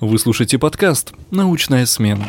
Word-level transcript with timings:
Вы 0.00 0.18
слушаете 0.18 0.58
подкаст 0.58 1.12
«Научная 1.30 1.84
смена». 1.84 2.26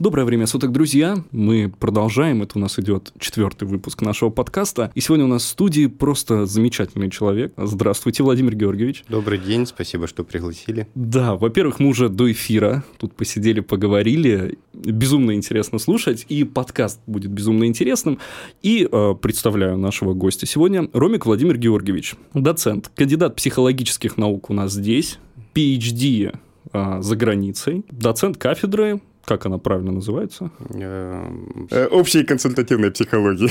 Доброе 0.00 0.24
время 0.24 0.48
суток, 0.48 0.72
друзья. 0.72 1.22
Мы 1.30 1.72
продолжаем. 1.78 2.42
Это 2.42 2.58
у 2.58 2.60
нас 2.60 2.80
идет 2.80 3.12
четвертый 3.20 3.68
выпуск 3.68 4.02
нашего 4.02 4.28
подкаста. 4.28 4.90
И 4.96 5.00
сегодня 5.00 5.24
у 5.24 5.28
нас 5.28 5.44
в 5.44 5.46
студии 5.46 5.86
просто 5.86 6.46
замечательный 6.46 7.12
человек. 7.12 7.52
Здравствуйте, 7.56 8.24
Владимир 8.24 8.56
Георгиевич. 8.56 9.04
Добрый 9.08 9.38
день, 9.38 9.66
спасибо, 9.66 10.08
что 10.08 10.24
пригласили. 10.24 10.88
Да, 10.96 11.36
во-первых, 11.36 11.78
мы 11.78 11.90
уже 11.90 12.08
до 12.08 12.30
эфира 12.32 12.82
тут 12.98 13.14
посидели, 13.14 13.60
поговорили. 13.60 14.58
Безумно 14.72 15.32
интересно 15.36 15.78
слушать, 15.78 16.26
и 16.28 16.42
подкаст 16.42 17.00
будет 17.06 17.30
безумно 17.30 17.64
интересным. 17.66 18.18
И 18.62 18.88
э, 18.90 19.14
представляю 19.22 19.78
нашего 19.78 20.12
гостя 20.12 20.44
сегодня. 20.44 20.90
Ромик 20.92 21.24
Владимир 21.24 21.56
Георгиевич, 21.56 22.16
доцент, 22.34 22.90
кандидат 22.96 23.36
психологических 23.36 24.16
наук 24.16 24.50
у 24.50 24.54
нас 24.54 24.72
здесь, 24.72 25.20
PhD 25.54 26.36
э, 26.72 27.00
за 27.00 27.14
границей, 27.14 27.84
доцент 27.92 28.38
кафедры 28.38 29.00
как 29.24 29.46
она 29.46 29.58
правильно 29.58 29.92
называется? 29.92 30.50
Э, 30.70 31.86
общей 31.90 32.24
консультативной 32.24 32.90
психологии. 32.90 33.50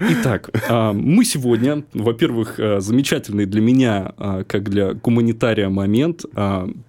Итак, 0.00 0.50
а, 0.68 0.92
мы 0.92 1.24
сегодня, 1.24 1.84
во-первых, 1.94 2.58
э, 2.58 2.80
замечательный 2.80 3.46
для 3.46 3.60
меня, 3.60 4.12
а, 4.16 4.44
как 4.44 4.68
для 4.68 4.94
гуманитария 4.94 5.68
момент. 5.68 6.24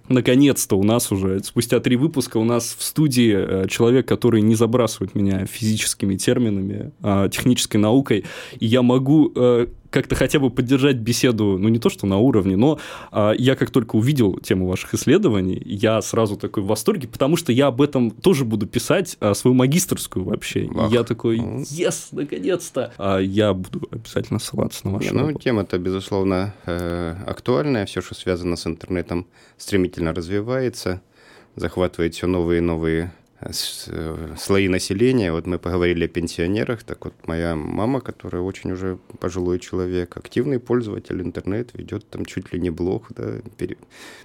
А, 0.08 0.12
наконец-то 0.12 0.76
у 0.76 0.82
нас 0.82 1.12
уже, 1.12 1.42
спустя 1.44 1.80
три 1.80 1.96
выпуска, 1.96 2.36
у 2.38 2.44
нас 2.44 2.74
в 2.78 2.82
студии 2.82 3.34
э, 3.36 3.68
человек, 3.68 4.06
который 4.06 4.42
не 4.42 4.54
забрасывает 4.54 5.14
меня 5.14 5.46
физическими 5.46 6.16
терминами, 6.16 6.92
технической 7.30 7.80
наукой. 7.80 8.24
И 8.58 8.66
я 8.66 8.82
могу 8.82 9.32
как-то 9.96 10.14
хотя 10.14 10.38
бы 10.38 10.50
поддержать 10.50 10.96
беседу, 10.96 11.56
ну 11.58 11.70
не 11.70 11.78
то 11.78 11.88
что 11.88 12.06
на 12.06 12.18
уровне, 12.18 12.54
но 12.56 12.78
а, 13.10 13.32
я 13.32 13.56
как 13.56 13.70
только 13.70 13.96
увидел 13.96 14.38
тему 14.38 14.66
ваших 14.66 14.92
исследований, 14.92 15.58
я 15.64 16.02
сразу 16.02 16.36
такой 16.36 16.62
в 16.62 16.66
восторге, 16.66 17.08
потому 17.08 17.36
что 17.36 17.50
я 17.50 17.68
об 17.68 17.80
этом 17.80 18.10
тоже 18.10 18.44
буду 18.44 18.66
писать 18.66 19.16
а, 19.20 19.32
свою 19.32 19.54
магистрскую 19.54 20.26
вообще. 20.26 20.68
Ах. 20.76 20.90
И 20.90 20.94
я 20.94 21.02
такой, 21.02 21.38
yes, 21.38 22.08
наконец-то! 22.12 22.92
А 22.98 23.18
я 23.18 23.54
буду 23.54 23.88
обязательно 23.90 24.38
ссылаться 24.38 24.86
на 24.86 24.94
вашу 24.94 25.14
Ну, 25.14 25.32
тема-то, 25.32 25.78
безусловно, 25.78 26.54
э, 26.66 27.16
актуальная, 27.26 27.86
все, 27.86 28.02
что 28.02 28.14
связано 28.14 28.56
с 28.56 28.66
интернетом, 28.66 29.26
стремительно 29.56 29.95
развивается, 30.14 31.02
захватывает 31.54 32.14
все 32.14 32.26
новые 32.26 32.58
и 32.58 32.62
новые 32.62 33.12
слои 34.36 34.68
населения. 34.68 35.32
Вот 35.32 35.46
мы 35.46 35.58
поговорили 35.58 36.06
о 36.06 36.08
пенсионерах. 36.08 36.82
Так 36.82 37.04
вот, 37.04 37.14
моя 37.26 37.54
мама, 37.54 38.00
которая 38.00 38.42
очень 38.42 38.72
уже 38.72 38.98
пожилой 39.20 39.58
человек, 39.58 40.16
активный 40.16 40.58
пользователь 40.58 41.20
интернета, 41.20 41.76
ведет 41.78 42.08
там 42.08 42.24
чуть 42.24 42.52
ли 42.52 42.60
не 42.60 42.70
блог, 42.70 43.08
да, 43.10 43.40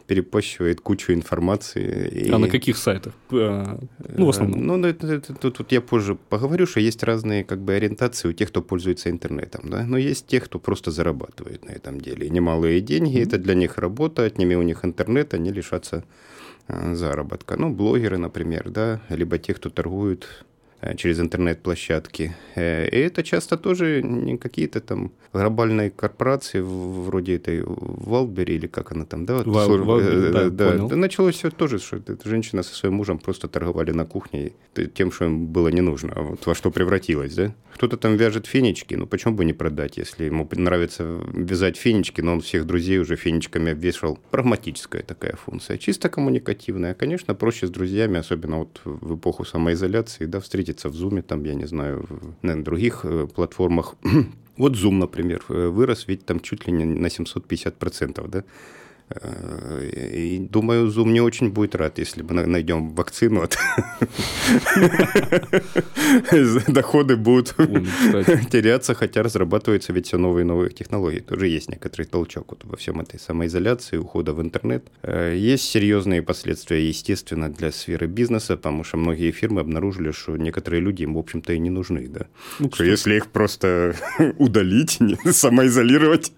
перепощивает 0.08 0.82
кучу 0.82 1.14
информации. 1.14 2.08
И... 2.10 2.32
А 2.32 2.38
на 2.38 2.48
каких 2.48 2.78
сайтах? 2.78 3.14
Э, 3.32 3.78
ну, 4.18 4.26
в 4.26 4.30
основном. 4.30 4.66
Ну, 4.66 4.88
это, 4.88 5.08
это, 5.08 5.34
тут, 5.34 5.58
тут 5.58 5.72
я 5.72 5.82
позже 5.82 6.16
поговорю, 6.30 6.66
что 6.66 6.80
есть 6.80 7.04
разные 7.04 7.44
как 7.44 7.60
бы 7.60 7.74
ориентации 7.74 8.30
у 8.30 8.34
тех, 8.34 8.50
кто 8.50 8.62
пользуется 8.62 9.10
интернетом, 9.10 9.70
да, 9.70 9.84
но 9.86 9.98
есть 9.98 10.28
тех, 10.28 10.46
кто 10.46 10.60
просто 10.60 10.92
зарабатывает 10.92 11.66
на 11.66 11.72
этом 11.72 12.00
деле. 12.00 12.30
немалые 12.30 12.80
деньги, 12.82 13.18
mm-hmm. 13.18 13.24
это 13.24 13.38
для 13.38 13.56
них 13.56 13.78
работа, 13.78 14.24
отними 14.24 14.56
у 14.56 14.62
них 14.62 14.86
интернет, 14.86 15.34
они 15.34 15.52
лишатся 15.52 15.98
Э, 16.02 16.31
заработка. 16.94 17.58
Ну, 17.58 17.70
блогеры, 17.70 18.18
например, 18.18 18.70
да, 18.70 19.02
либо 19.10 19.38
те, 19.38 19.54
кто 19.54 19.70
торгуют 19.70 20.46
Э, 20.46 20.51
через 20.96 21.20
интернет-площадки. 21.20 22.36
Э, 22.56 22.88
и 22.88 22.98
это 22.98 23.24
часто 23.24 23.58
тоже 23.58 24.02
не 24.04 24.38
какие-то 24.38 24.82
там 24.82 25.12
глобальные 25.34 25.92
корпорации 25.92 26.62
вроде 26.62 27.36
этой 27.36 27.64
Валбери 27.66 28.56
или 28.56 28.68
как 28.68 28.92
она 28.92 29.06
там, 29.06 29.26
да? 29.26 29.44
Вал, 29.46 29.78
Вал, 29.78 30.00
э, 30.00 30.32
да, 30.32 30.50
да, 30.50 30.78
да. 30.78 30.96
Началось 30.96 31.36
все 31.36 31.50
тоже, 31.50 31.80
что 31.80 31.98
эта 31.98 32.28
женщина 32.28 32.64
со 32.64 32.76
своим 32.76 32.96
мужем 32.96 33.20
просто 33.20 33.48
торговали 33.48 33.92
на 33.92 34.06
кухне 34.06 34.52
тем, 34.94 35.12
что 35.12 35.26
им 35.26 35.48
было 35.48 35.70
не 35.70 35.82
нужно. 35.82 36.14
А 36.16 36.22
вот 36.22 36.46
во 36.46 36.56
что 36.56 36.72
превратилось, 36.72 37.36
да? 37.36 37.54
Кто-то 37.74 37.98
там 37.98 38.16
вяжет 38.16 38.48
фенечки, 38.48 38.96
ну 38.96 39.08
почему 39.08 39.36
бы 39.36 39.46
не 39.46 39.54
продать, 39.54 39.98
если 39.98 40.26
ему 40.26 40.48
нравится 40.52 41.04
вязать 41.34 41.78
фенечки, 41.78 42.22
но 42.22 42.34
он 42.34 42.42
всех 42.42 42.66
друзей 42.66 43.00
уже 43.00 43.16
фенечками 43.16 43.72
обвешал. 43.72 44.20
Прагматическая 44.30 45.04
такая 45.04 45.36
функция, 45.36 45.78
чисто 45.78 46.10
коммуникативная. 46.10 46.94
Конечно, 46.94 47.34
проще 47.34 47.68
с 47.68 47.70
друзьями, 47.70 48.20
особенно 48.20 48.60
вот 48.60 48.82
в 48.84 49.16
эпоху 49.16 49.46
самоизоляции, 49.46 50.26
да, 50.26 50.40
встретить 50.40 50.71
встретиться 50.72 50.90
в 50.90 50.94
Zoom, 50.94 51.22
там, 51.22 51.44
я 51.44 51.56
не 51.56 51.66
знаю, 51.66 52.08
на 52.42 52.64
других 52.64 53.06
э, 53.06 53.28
платформах. 53.28 53.96
Вот 54.58 54.74
Zoom, 54.74 55.00
например, 55.00 55.42
э, 55.50 55.68
вырос 55.68 56.08
ведь 56.08 56.26
там 56.26 56.40
чуть 56.40 56.68
ли 56.68 56.74
не 56.74 56.86
на 56.86 57.08
750%, 57.08 58.28
да? 58.28 58.44
Э, 59.22 59.90
и 60.14 60.40
думаю, 60.40 60.88
Zoom 60.88 61.12
не 61.12 61.22
очень 61.22 61.50
будет 61.50 61.76
рад, 61.76 62.00
если 62.00 62.22
мы 62.22 62.46
найдем 62.46 62.90
вакцину. 62.96 63.42
От... 63.42 63.58
Доходы 66.68 67.16
будут 67.16 67.56
теряться, 68.52 68.94
хотя 68.94 69.24
разрабатываются 69.24 69.94
ведь 69.94 70.08
все 70.08 70.18
новые 70.18 70.44
и 70.44 70.48
новые 70.48 70.70
технологии. 70.70 71.20
Тоже 71.20 71.48
есть 71.48 71.70
некоторый 71.70 72.06
толчок 72.06 72.52
вот 72.52 72.64
во 72.64 72.78
всем 72.78 73.02
этой 73.02 73.20
самоизоляции, 73.20 73.98
ухода 73.98 74.34
в 74.34 74.42
интернет. 74.42 74.86
Э, 75.04 75.36
есть 75.36 75.64
серьезные 75.64 76.22
последствия, 76.22 76.88
естественно, 76.88 77.50
для 77.50 77.72
сферы 77.72 78.08
бизнеса, 78.08 78.56
потому 78.56 78.84
что 78.84 78.98
многие 78.98 79.32
фирмы 79.32 79.62
обнаружили, 79.62 80.12
что 80.12 80.38
некоторые 80.38 80.82
люди 80.82 81.04
им, 81.04 81.16
в 81.16 81.18
общем-то, 81.18 81.54
и 81.54 81.60
не 81.60 81.70
нужны. 81.70 82.08
Да? 82.08 82.28
Ну, 82.60 82.72
что 82.74 82.84
если 82.84 83.16
их 83.16 83.28
просто 83.28 83.96
удалить, 84.38 85.00
самоизолировать, 85.32 86.32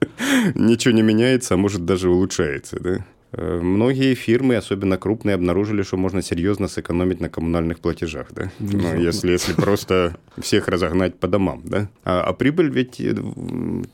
ничего 0.56 0.94
не 0.94 1.02
меняется, 1.02 1.54
а 1.54 1.58
может 1.58 1.86
даже 1.86 2.10
улучшается 2.10 2.63
улице, 2.64 2.80
да. 2.80 3.06
Многие 3.36 4.14
фирмы, 4.14 4.58
особенно 4.58 4.98
крупные, 4.98 5.34
обнаружили, 5.34 5.82
что 5.82 5.98
можно 5.98 6.22
серьезно 6.22 6.68
сэкономить 6.68 7.20
на 7.20 7.30
коммунальных 7.30 7.80
платежах, 7.80 8.28
да? 8.32 8.52
Ну, 8.60 8.96
если, 9.02 9.32
если 9.32 9.54
просто 9.54 10.18
всех 10.40 10.68
разогнать 10.68 11.16
по 11.16 11.28
домам, 11.28 11.64
да? 11.66 11.90
А, 12.04 12.22
а 12.22 12.34
прибыль 12.34 12.70
ведь 12.70 13.02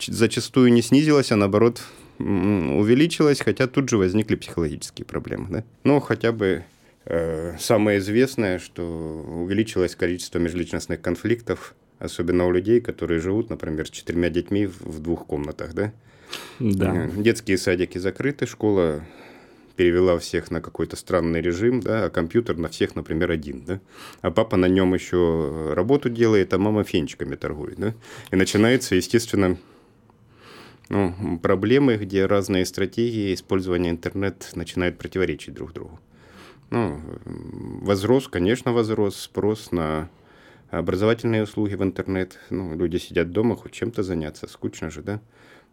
зачастую 0.06 0.74
не 0.74 0.82
снизилась, 0.82 1.32
а 1.32 1.38
наоборот 1.38 1.82
увеличилась, 2.18 3.40
хотя 3.40 3.68
тут 3.68 3.88
же 3.88 3.98
возникли 3.98 4.36
психологические 4.36 5.06
проблемы, 5.06 5.48
да? 5.50 5.64
Ну, 5.86 6.02
хотя 6.02 6.34
бы 6.34 6.66
э, 7.06 7.56
самое 7.60 8.00
известное, 8.00 8.60
что 8.60 8.84
увеличилось 8.84 9.96
количество 9.96 10.38
межличностных 10.40 11.00
конфликтов, 11.00 11.76
особенно 11.98 12.46
у 12.46 12.52
людей, 12.52 12.82
которые 12.82 13.22
живут, 13.22 13.50
например, 13.50 13.88
с 13.88 13.90
четырьмя 13.90 14.30
детьми 14.30 14.66
в 14.66 15.00
двух 15.00 15.26
комнатах, 15.28 15.74
да? 15.74 15.94
Да. 16.60 17.06
Э, 17.06 17.10
детские 17.16 17.58
садики 17.58 17.98
закрыты, 17.98 18.46
школа 18.46 19.04
перевела 19.76 20.20
всех 20.20 20.52
на 20.52 20.60
какой-то 20.60 20.98
странный 20.98 21.42
режим, 21.42 21.80
да, 21.80 22.06
а 22.06 22.10
компьютер 22.10 22.58
на 22.58 22.68
всех, 22.68 22.96
например, 22.96 23.32
один, 23.32 23.64
да, 23.64 23.80
а 24.22 24.30
папа 24.30 24.58
на 24.58 24.66
нем 24.66 24.94
еще 24.94 25.72
работу 25.74 26.10
делает, 26.10 26.54
а 26.54 26.58
мама 26.58 26.84
фенчиками 26.84 27.36
торгует, 27.36 27.78
да, 27.78 27.94
и 28.30 28.36
начинается, 28.36 28.96
естественно, 28.96 29.58
ну, 30.90 31.40
проблемы, 31.42 31.96
где 31.96 32.26
разные 32.26 32.66
стратегии 32.66 33.34
использования 33.34 33.92
интернет 33.92 34.52
начинают 34.56 34.98
противоречить 34.98 35.54
друг 35.54 35.72
другу. 35.72 36.00
Ну, 36.72 37.02
возрос, 37.82 38.28
конечно, 38.28 38.74
возрос 38.74 39.16
спрос 39.16 39.72
на 39.72 40.10
образовательные 40.72 41.44
услуги 41.44 41.76
в 41.76 41.84
интернет. 41.84 42.38
Ну, 42.50 42.76
люди 42.76 42.98
сидят 42.98 43.32
дома, 43.32 43.56
хоть 43.56 43.72
чем-то 43.72 44.04
заняться, 44.04 44.48
скучно 44.48 44.92
же, 44.92 45.02
да? 45.02 45.22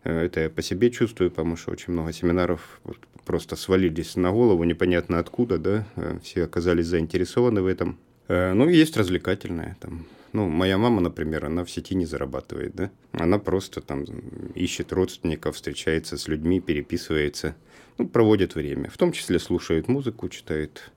Э, 0.06 0.26
это 0.26 0.40
я 0.40 0.50
по 0.50 0.62
себе 0.62 0.90
чувствую, 0.90 1.30
потому 1.30 1.56
что 1.56 1.72
очень 1.72 1.92
много 1.92 2.12
семинаров 2.12 2.80
вот 2.84 2.98
просто 3.24 3.56
свалились 3.56 4.16
на 4.16 4.30
голову, 4.30 4.64
непонятно 4.64 5.18
откуда, 5.18 5.58
да, 5.58 5.86
э, 5.96 6.18
все 6.22 6.44
оказались 6.44 6.86
заинтересованы 6.86 7.60
в 7.60 7.66
этом. 7.66 7.98
Э, 8.28 8.52
ну, 8.52 8.68
есть 8.68 8.96
развлекательное, 8.96 9.76
там, 9.80 10.06
ну, 10.32 10.48
моя 10.48 10.78
мама, 10.78 11.00
например, 11.00 11.46
она 11.46 11.64
в 11.64 11.70
сети 11.70 11.96
не 11.96 12.06
зарабатывает, 12.06 12.74
да, 12.76 12.90
она 13.12 13.38
просто 13.38 13.80
там 13.80 14.04
ищет 14.54 14.92
родственников, 14.92 15.56
встречается 15.56 16.16
с 16.16 16.28
людьми, 16.28 16.60
переписывается, 16.60 17.56
ну, 17.98 18.08
проводит 18.08 18.54
время, 18.54 18.88
в 18.90 18.96
том 18.96 19.10
числе 19.10 19.40
слушает 19.40 19.88
музыку, 19.88 20.28
читает 20.28 20.92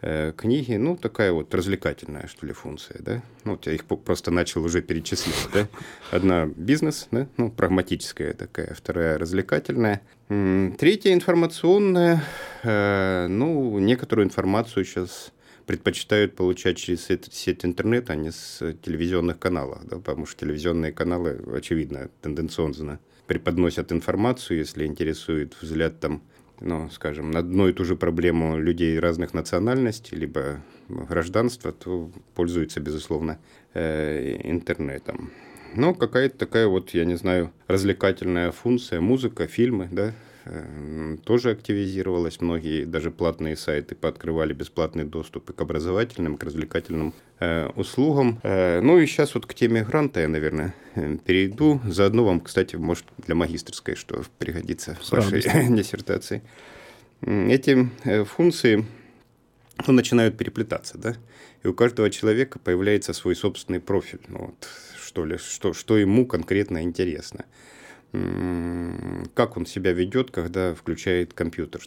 книги, 0.00 0.74
ну, 0.74 0.96
такая 0.96 1.32
вот 1.32 1.54
развлекательная, 1.54 2.26
что 2.26 2.46
ли, 2.46 2.52
функция, 2.52 2.98
да. 3.00 3.22
Ну, 3.44 3.52
вот 3.52 3.66
я 3.66 3.72
их 3.72 3.84
просто 3.84 4.30
начал 4.30 4.64
уже 4.64 4.82
перечислять, 4.82 5.48
да. 5.52 5.68
Одна 6.10 6.46
бизнес, 6.46 7.08
да, 7.10 7.26
ну, 7.36 7.50
прагматическая 7.50 8.34
такая, 8.34 8.74
вторая 8.74 9.18
развлекательная. 9.18 10.02
Третья 10.28 11.12
информационная, 11.12 12.22
э, 12.62 13.26
ну, 13.28 13.78
некоторую 13.78 14.26
информацию 14.26 14.84
сейчас 14.84 15.32
предпочитают 15.66 16.36
получать 16.36 16.78
через 16.78 17.04
сеть 17.04 17.64
интернет, 17.64 18.10
а 18.10 18.14
не 18.14 18.30
с 18.30 18.58
телевизионных 18.82 19.38
каналов, 19.38 19.86
да, 19.86 19.96
потому 19.96 20.26
что 20.26 20.40
телевизионные 20.40 20.92
каналы, 20.92 21.40
очевидно, 21.54 22.08
тенденциозно 22.22 23.00
преподносят 23.26 23.92
информацию, 23.92 24.58
если 24.58 24.86
интересует 24.86 25.56
взгляд 25.60 25.98
там 26.00 26.22
ну, 26.60 26.88
скажем, 26.90 27.30
на 27.30 27.40
одну 27.40 27.68
и 27.68 27.72
ту 27.72 27.84
же 27.84 27.96
проблему 27.96 28.58
людей 28.58 28.98
разных 28.98 29.34
национальностей, 29.34 30.16
либо 30.16 30.60
гражданства, 30.88 31.72
то 31.72 32.10
пользуются, 32.34 32.80
безусловно, 32.80 33.38
э, 33.74 34.40
интернетом. 34.44 35.30
Ну, 35.74 35.94
какая-то 35.94 36.38
такая 36.38 36.66
вот, 36.66 36.90
я 36.90 37.04
не 37.04 37.16
знаю, 37.16 37.52
развлекательная 37.66 38.50
функция, 38.52 39.00
музыка, 39.00 39.46
фильмы, 39.46 39.88
да, 39.90 40.12
тоже 41.24 41.50
активизировалась. 41.50 42.40
Многие 42.40 42.84
даже 42.84 43.10
платные 43.10 43.56
сайты 43.56 43.94
пооткрывали 43.94 44.52
бесплатный 44.52 45.04
доступ 45.04 45.50
и 45.50 45.52
к 45.52 45.60
образовательным, 45.60 46.36
к 46.36 46.44
развлекательным 46.44 47.14
э, 47.40 47.68
услугам. 47.74 48.40
Э, 48.42 48.80
ну 48.80 48.98
и 48.98 49.06
сейчас 49.06 49.34
вот 49.34 49.46
к 49.46 49.54
теме 49.54 49.84
гранта 49.84 50.20
я, 50.20 50.28
наверное, 50.28 50.74
э, 50.94 51.16
перейду. 51.24 51.80
Заодно 51.84 52.24
вам, 52.24 52.40
кстати, 52.40 52.76
может, 52.76 53.04
для 53.18 53.34
магистрской, 53.34 53.96
что 53.96 54.22
пригодится 54.38 54.96
в 55.00 55.12
вашей 55.12 55.40
диссертации. 55.76 56.42
Эти 57.22 57.88
функции 58.24 58.84
ну, 59.86 59.92
начинают 59.92 60.36
переплетаться, 60.36 60.98
да, 60.98 61.16
и 61.62 61.68
у 61.68 61.74
каждого 61.74 62.10
человека 62.10 62.58
появляется 62.58 63.12
свой 63.12 63.34
собственный 63.34 63.80
профиль, 63.80 64.20
ну, 64.28 64.46
вот, 64.46 64.68
что 65.02 65.24
ли, 65.24 65.38
что, 65.38 65.72
что 65.72 65.96
ему 65.96 66.26
конкретно 66.26 66.82
интересно. 66.82 67.46
Как 69.34 69.56
он 69.56 69.66
себя 69.66 69.92
ведет, 69.92 70.30
когда 70.30 70.74
включает 70.74 71.34
компьютер, 71.34 71.82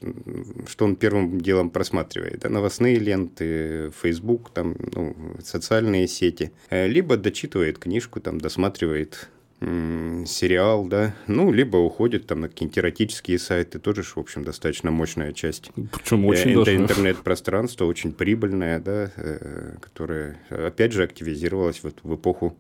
что 0.67 0.85
он 0.85 0.95
первым 0.95 1.41
делом 1.41 1.69
просматривает, 1.69 2.39
да, 2.39 2.49
новостные 2.49 2.99
ленты, 2.99 3.91
Facebook, 4.01 4.51
там, 4.51 4.75
ну, 4.93 5.15
социальные 5.43 6.07
сети, 6.07 6.51
э, 6.69 6.87
либо 6.87 7.17
дочитывает 7.17 7.79
книжку, 7.79 8.19
там, 8.19 8.39
досматривает 8.39 9.29
сериал, 9.61 10.85
да, 10.85 11.13
ну, 11.27 11.51
либо 11.51 11.75
уходит 11.75 12.27
там 12.27 12.39
на 12.39 12.47
какие-нибудь 12.47 12.77
эротические 12.77 13.37
сайты, 13.37 13.77
тоже, 13.77 14.03
в 14.03 14.17
общем, 14.17 14.45
достаточно 14.45 14.89
мощная 14.89 15.33
часть. 15.33 15.71
Причем 15.91 16.25
очень 16.25 16.61
Это 16.61 16.73
интернет-пространство, 16.75 17.83
очень 17.83 18.13
прибыльное, 18.13 18.79
да, 18.79 19.11
э, 19.17 19.75
которое, 19.81 20.37
опять 20.49 20.93
же, 20.93 21.03
активизировалось 21.03 21.81
вот 21.83 21.95
в 22.03 22.15
эпоху 22.15 22.55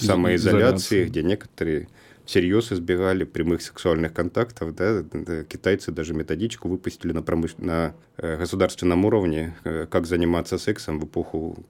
самоизоляции, 0.00 1.04
где 1.04 1.22
некоторые 1.22 1.86
всерьез 2.24 2.72
избегали 2.72 3.24
прямых 3.24 3.62
сексуальных 3.62 4.12
контактов. 4.12 4.74
Да? 4.74 5.04
Китайцы 5.48 5.92
даже 5.92 6.14
методичку 6.14 6.68
выпустили 6.68 7.12
на, 7.12 7.22
промыш... 7.22 7.54
на 7.58 7.94
э, 8.16 8.38
государственном 8.38 9.04
уровне, 9.04 9.54
э, 9.64 9.86
как 9.90 10.06
заниматься 10.06 10.58
сексом 10.58 11.00
в 11.00 11.04
эпоху 11.04 11.64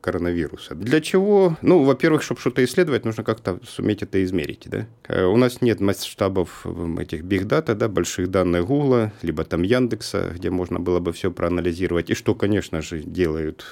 коронавируса. 0.00 0.74
Для 0.74 1.00
чего? 1.00 1.56
Ну, 1.62 1.84
во-первых, 1.84 2.22
чтобы 2.22 2.40
что-то 2.40 2.64
исследовать, 2.64 3.04
нужно 3.04 3.24
как-то 3.24 3.60
суметь 3.64 4.02
это 4.02 4.22
измерить. 4.24 4.66
Да? 4.66 4.86
Э, 5.08 5.24
у 5.24 5.36
нас 5.36 5.60
нет 5.60 5.80
масштабов 5.80 6.66
этих 6.98 7.22
биг-дата, 7.22 7.74
да, 7.74 7.88
больших 7.88 8.30
данных 8.30 8.66
Гугла, 8.66 9.12
либо 9.22 9.44
там 9.44 9.62
Яндекса, 9.62 10.32
где 10.34 10.50
можно 10.50 10.80
было 10.80 11.00
бы 11.00 11.12
все 11.12 11.30
проанализировать. 11.30 12.10
И 12.10 12.14
что, 12.14 12.34
конечно 12.34 12.82
же, 12.82 13.00
делают 13.00 13.64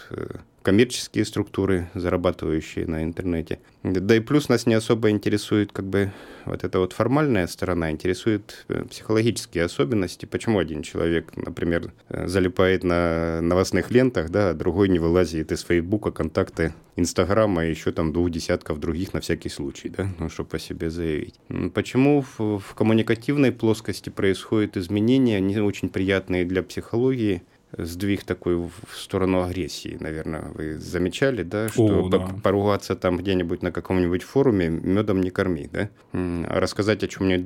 коммерческие 0.66 1.24
структуры, 1.24 1.88
зарабатывающие 1.94 2.88
на 2.88 3.04
интернете. 3.04 3.60
Да 3.84 4.16
и 4.16 4.20
плюс 4.20 4.48
нас 4.48 4.66
не 4.66 4.74
особо 4.74 5.10
интересует 5.10 5.70
как 5.70 5.84
бы 5.84 6.10
вот 6.44 6.64
эта 6.64 6.78
вот 6.78 6.92
формальная 6.92 7.46
сторона, 7.46 7.90
интересует 7.90 8.64
э, 8.68 8.84
психологические 8.84 9.64
особенности. 9.64 10.26
Почему 10.26 10.58
один 10.58 10.82
человек, 10.82 11.32
например, 11.36 11.92
э, 12.08 12.26
залипает 12.26 12.84
на 12.84 13.40
новостных 13.40 13.90
лентах, 13.90 14.30
да, 14.30 14.50
а 14.50 14.54
другой 14.54 14.88
не 14.88 14.98
вылазит 14.98 15.52
из 15.52 15.62
Фейсбука, 15.62 16.10
контакты 16.10 16.72
Инстаграма 16.96 17.66
и 17.66 17.70
еще 17.70 17.92
там 17.92 18.12
двух 18.12 18.30
десятков 18.30 18.80
других 18.80 19.12
на 19.12 19.20
всякий 19.20 19.48
случай, 19.48 19.88
да, 19.88 20.08
ну, 20.18 20.28
чтобы 20.28 20.50
по 20.50 20.58
себе 20.58 20.90
заявить. 20.90 21.34
Почему 21.74 22.22
в, 22.22 22.58
в 22.58 22.74
коммуникативной 22.74 23.52
плоскости 23.52 24.10
происходят 24.10 24.76
изменения, 24.76 25.40
не 25.40 25.58
очень 25.58 25.88
приятные 25.88 26.44
для 26.44 26.62
психологии, 26.62 27.42
сдвиг 27.76 28.24
такой 28.24 28.56
в 28.56 28.72
сторону 28.94 29.42
агрессии, 29.42 29.96
наверное, 30.00 30.44
вы 30.54 30.78
замечали, 30.78 31.42
да, 31.42 31.68
что 31.68 32.06
О, 32.06 32.08
да. 32.08 32.18
поругаться 32.42 32.94
там 32.94 33.16
где-нибудь 33.18 33.62
на 33.62 33.72
каком-нибудь 33.72 34.22
форуме 34.22 34.68
медом 34.68 35.20
не 35.20 35.30
корми, 35.30 35.68
да, 35.70 35.90
а 36.12 36.60
рассказать 36.60 37.02
о 37.02 37.08
чем-нибудь 37.08 37.44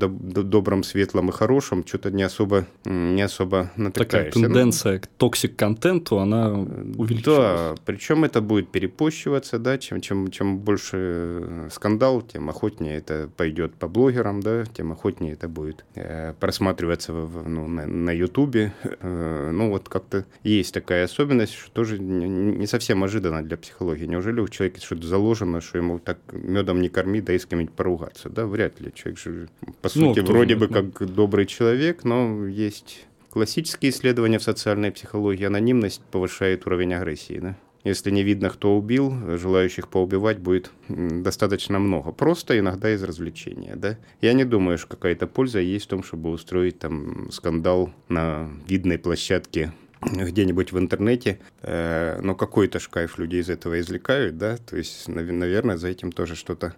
добром, 0.48 0.82
светлом 0.82 1.30
и 1.30 1.32
хорошем 1.32 1.86
что-то 1.86 2.10
не 2.10 2.22
особо, 2.22 2.66
не 2.84 3.22
особо 3.22 3.70
натыкаешься. 3.76 4.30
Такая 4.30 4.46
тенденция 4.48 4.94
ну, 4.94 5.00
к 5.00 5.06
токсик-контенту, 5.18 6.18
она 6.18 6.52
увеличивается. 6.52 7.74
Да, 7.76 7.82
причем 7.84 8.24
это 8.24 8.40
будет 8.40 8.70
перепощиваться, 8.70 9.58
да, 9.58 9.78
чем, 9.78 10.00
чем, 10.00 10.30
чем 10.30 10.58
больше 10.58 10.96
э, 10.96 11.68
скандал, 11.72 12.22
тем 12.22 12.48
охотнее 12.50 12.98
это 12.98 13.30
пойдет 13.36 13.74
по 13.74 13.88
блогерам, 13.88 14.40
да, 14.40 14.64
тем 14.66 14.92
охотнее 14.92 15.32
это 15.32 15.48
будет 15.48 15.84
э, 15.94 16.34
просматриваться 16.38 17.12
в, 17.12 17.48
ну, 17.48 17.66
на 17.66 18.10
Ютубе, 18.10 18.74
э, 18.82 19.50
ну 19.52 19.70
вот 19.70 19.88
как-то 20.10 20.28
есть 20.42 20.74
такая 20.74 21.04
особенность, 21.04 21.54
что 21.54 21.70
тоже 21.70 21.98
не 21.98 22.66
совсем 22.66 23.04
ожиданно 23.04 23.42
для 23.42 23.56
психологии. 23.56 24.06
Неужели 24.06 24.40
у 24.40 24.48
человека 24.48 24.80
что-то 24.80 25.06
заложено, 25.06 25.60
что 25.60 25.78
ему 25.78 25.98
так 25.98 26.18
медом 26.32 26.80
не 26.80 26.88
корми, 26.88 27.20
да 27.20 27.32
и 27.32 27.38
с 27.38 27.46
кем-нибудь 27.46 27.74
поругаться? 27.74 28.28
Да, 28.28 28.46
вряд 28.46 28.80
ли. 28.80 28.92
Человек 28.94 29.18
же, 29.18 29.48
по 29.80 29.90
ну, 29.94 30.14
сути, 30.14 30.20
вроде 30.20 30.56
бы 30.56 30.68
как 30.68 31.12
добрый 31.12 31.46
человек, 31.46 32.04
но 32.04 32.46
есть 32.46 33.06
классические 33.30 33.92
исследования 33.92 34.38
в 34.38 34.42
социальной 34.42 34.90
психологии. 34.90 35.44
Анонимность 35.44 36.02
повышает 36.10 36.66
уровень 36.66 36.94
агрессии, 36.94 37.38
да? 37.38 37.56
Если 37.82 38.10
не 38.10 38.22
видно, 38.22 38.50
кто 38.50 38.76
убил, 38.76 39.38
желающих 39.38 39.88
поубивать 39.88 40.38
будет 40.38 40.70
достаточно 40.88 41.78
много. 41.78 42.12
Просто 42.12 42.58
иногда 42.58 42.92
из 42.92 43.02
развлечения. 43.02 43.74
Да? 43.74 43.96
Я 44.20 44.34
не 44.34 44.44
думаю, 44.44 44.76
что 44.76 44.88
какая-то 44.88 45.26
польза 45.26 45.60
есть 45.60 45.86
в 45.86 45.88
том, 45.88 46.02
чтобы 46.02 46.28
устроить 46.28 46.78
там 46.78 47.32
скандал 47.32 47.90
на 48.10 48.50
видной 48.68 48.98
площадке 48.98 49.72
где-нибудь 50.02 50.72
в 50.72 50.78
интернете, 50.78 51.40
э, 51.62 52.20
но 52.22 52.34
какой-то 52.34 52.78
шкаф 52.80 53.18
людей 53.18 53.40
из 53.40 53.50
этого 53.50 53.80
извлекают, 53.80 54.38
да, 54.38 54.56
то 54.56 54.76
есть, 54.76 55.08
наверное, 55.08 55.76
за 55.76 55.88
этим 55.88 56.12
тоже 56.12 56.36
что-то 56.36 56.74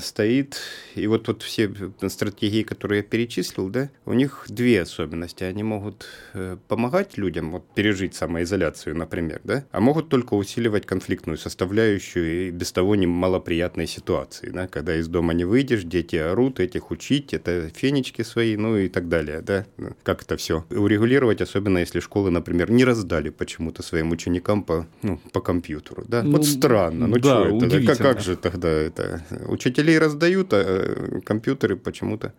стоит. 0.00 0.58
И 0.94 1.06
вот 1.06 1.24
тут 1.24 1.42
все 1.42 1.70
стратегии, 2.08 2.62
которые 2.62 2.98
я 2.98 3.02
перечислил, 3.02 3.68
да, 3.68 3.90
у 4.04 4.12
них 4.12 4.46
две 4.48 4.82
особенности. 4.82 5.44
Они 5.44 5.62
могут 5.62 6.06
э, 6.34 6.56
помогать 6.68 7.18
людям 7.18 7.52
вот, 7.52 7.64
пережить 7.74 8.14
самоизоляцию, 8.14 8.96
например, 8.96 9.40
да, 9.44 9.64
а 9.70 9.80
могут 9.80 10.08
только 10.08 10.34
усиливать 10.34 10.86
конфликтную 10.86 11.38
составляющую 11.38 12.48
и 12.48 12.50
без 12.50 12.72
того 12.72 12.96
немалоприятной 12.96 13.86
ситуации, 13.86 14.50
да, 14.50 14.66
когда 14.66 14.96
из 14.96 15.08
дома 15.08 15.34
не 15.34 15.44
выйдешь, 15.44 15.84
дети 15.84 16.16
орут, 16.16 16.60
этих 16.60 16.90
учить, 16.90 17.34
это 17.34 17.70
фенечки 17.74 18.22
свои, 18.22 18.56
ну 18.56 18.76
и 18.76 18.88
так 18.88 19.08
далее, 19.08 19.40
да, 19.40 19.66
как 20.02 20.22
это 20.22 20.36
все 20.36 20.64
урегулировать, 20.70 21.40
особенно 21.40 21.78
если 21.78 22.00
школы, 22.00 22.30
например, 22.30 22.70
не 22.70 22.84
раздали 22.84 23.30
почему-то 23.30 23.82
своим 23.82 24.10
ученикам 24.10 24.62
по, 24.62 24.86
ну, 25.02 25.20
по 25.32 25.40
компьютеру, 25.40 26.04
да, 26.06 26.22
ну, 26.22 26.32
вот 26.32 26.46
странно, 26.46 27.06
ну 27.06 27.18
да, 27.18 27.44
что 27.44 27.66
это, 27.66 27.86
как, 27.86 27.98
как 27.98 28.20
же 28.20 28.36
тогда 28.36 28.68
это 28.68 29.24
Учителей 29.48 29.98
раздают, 29.98 30.52
а 30.52 30.62
э, 30.64 31.20
компьютеры 31.20 31.76
почему-то 31.76 32.32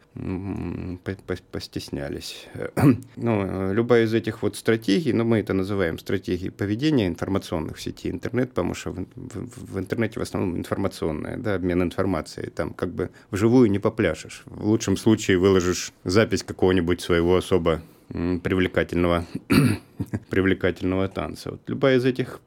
постеснялись. 1.52 2.48
Ну, 3.16 3.74
любая 3.74 4.06
из 4.06 4.14
этих 4.14 4.42
вот 4.44 4.56
стратегий, 4.56 5.12
ну, 5.14 5.24
мы 5.24 5.40
это 5.40 5.54
называем 5.54 5.98
стратегией 6.00 6.50
поведения 6.50 7.08
информационных 7.08 7.80
сети 7.80 8.10
интернет, 8.10 8.50
потому 8.50 8.74
что 8.74 8.92
в, 8.92 9.06
в, 9.16 9.74
в 9.74 9.80
интернете 9.80 10.20
в 10.20 10.24
основном 10.24 10.58
информационная, 10.58 11.38
да, 11.38 11.56
обмен 11.56 11.82
информацией. 11.82 12.50
Там 12.50 12.74
как 12.74 12.94
бы 12.94 13.10
вживую 13.32 13.70
не 13.72 13.80
попляшешь. 13.80 14.44
В 14.46 14.68
лучшем 14.68 14.98
случае 14.98 15.38
выложишь 15.38 15.92
запись 16.04 16.44
какого-нибудь 16.44 17.02
своего 17.02 17.36
особо 17.36 17.82
привлекательного, 18.10 19.26
привлекательного 20.30 21.08
танца. 21.08 21.52
Вот 21.52 21.62
любая 21.68 21.98
из 21.98 22.06
этих 22.06 22.40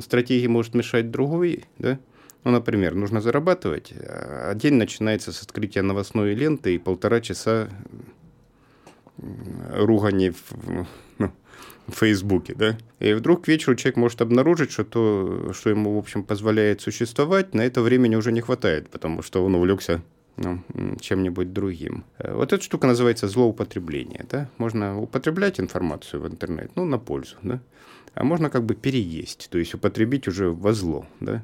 стратегий 0.00 0.48
может 0.48 0.74
мешать 0.74 1.10
другой, 1.10 1.64
да, 1.78 1.98
ну, 2.44 2.50
например, 2.50 2.94
нужно 2.94 3.20
зарабатывать, 3.20 3.92
а 3.96 4.54
день 4.54 4.74
начинается 4.74 5.32
с 5.32 5.42
открытия 5.42 5.82
новостной 5.82 6.34
ленты 6.34 6.74
и 6.74 6.78
полтора 6.78 7.20
часа 7.20 7.68
ругани 9.16 10.30
в, 10.30 10.86
ну, 11.18 11.32
в 11.86 11.92
Фейсбуке, 11.92 12.54
да? 12.54 12.78
И 13.00 13.12
вдруг 13.14 13.44
к 13.44 13.48
вечеру 13.48 13.76
человек 13.76 13.96
может 13.96 14.20
обнаружить, 14.20 14.72
что 14.72 14.84
то, 14.84 15.52
что 15.52 15.70
ему, 15.70 15.94
в 15.94 15.98
общем, 15.98 16.22
позволяет 16.22 16.80
существовать, 16.80 17.54
на 17.54 17.62
это 17.62 17.80
времени 17.82 18.16
уже 18.16 18.32
не 18.32 18.40
хватает, 18.40 18.88
потому 18.90 19.22
что 19.22 19.44
он 19.44 19.54
увлекся 19.54 20.02
ну, 20.36 20.60
чем-нибудь 21.00 21.52
другим. 21.52 22.04
Вот 22.18 22.52
эта 22.52 22.62
штука 22.62 22.86
называется 22.86 23.28
злоупотребление. 23.28 24.26
Да? 24.30 24.48
Можно 24.58 25.00
употреблять 25.00 25.60
информацию 25.60 26.20
в 26.20 26.26
интернет, 26.26 26.70
ну, 26.74 26.84
на 26.84 26.98
пользу, 26.98 27.36
да? 27.42 27.60
а 28.14 28.24
можно 28.24 28.50
как 28.50 28.64
бы 28.64 28.74
переесть, 28.74 29.48
то 29.50 29.58
есть 29.58 29.74
употребить 29.74 30.28
уже 30.28 30.50
во 30.50 30.72
зло. 30.72 31.06
Да? 31.20 31.42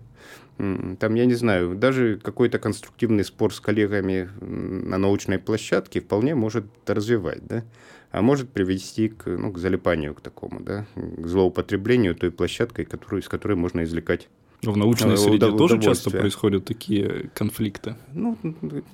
там, 0.98 1.14
я 1.14 1.24
не 1.24 1.34
знаю, 1.34 1.74
даже 1.74 2.20
какой-то 2.22 2.58
конструктивный 2.58 3.24
спор 3.24 3.54
с 3.54 3.60
коллегами 3.60 4.28
на 4.40 4.98
научной 4.98 5.38
площадке 5.38 6.00
вполне 6.00 6.34
может 6.34 6.66
развивать, 6.86 7.46
да, 7.46 7.64
а 8.10 8.20
может 8.20 8.50
привести 8.50 9.08
к, 9.08 9.26
ну, 9.26 9.52
к 9.52 9.58
залипанию 9.58 10.14
к 10.14 10.20
такому, 10.20 10.60
да, 10.60 10.86
к 10.94 11.26
злоупотреблению 11.26 12.14
той 12.14 12.30
площадкой, 12.30 12.84
которую, 12.84 13.22
из 13.22 13.28
которой 13.28 13.54
можно 13.54 13.84
извлекать 13.84 14.28
в 14.62 14.76
научной 14.76 15.16
среде 15.16 15.46
удов- 15.46 15.58
тоже 15.58 15.80
часто 15.80 16.10
происходят 16.10 16.64
такие 16.64 17.30
конфликты. 17.34 17.96
Ну, 18.12 18.36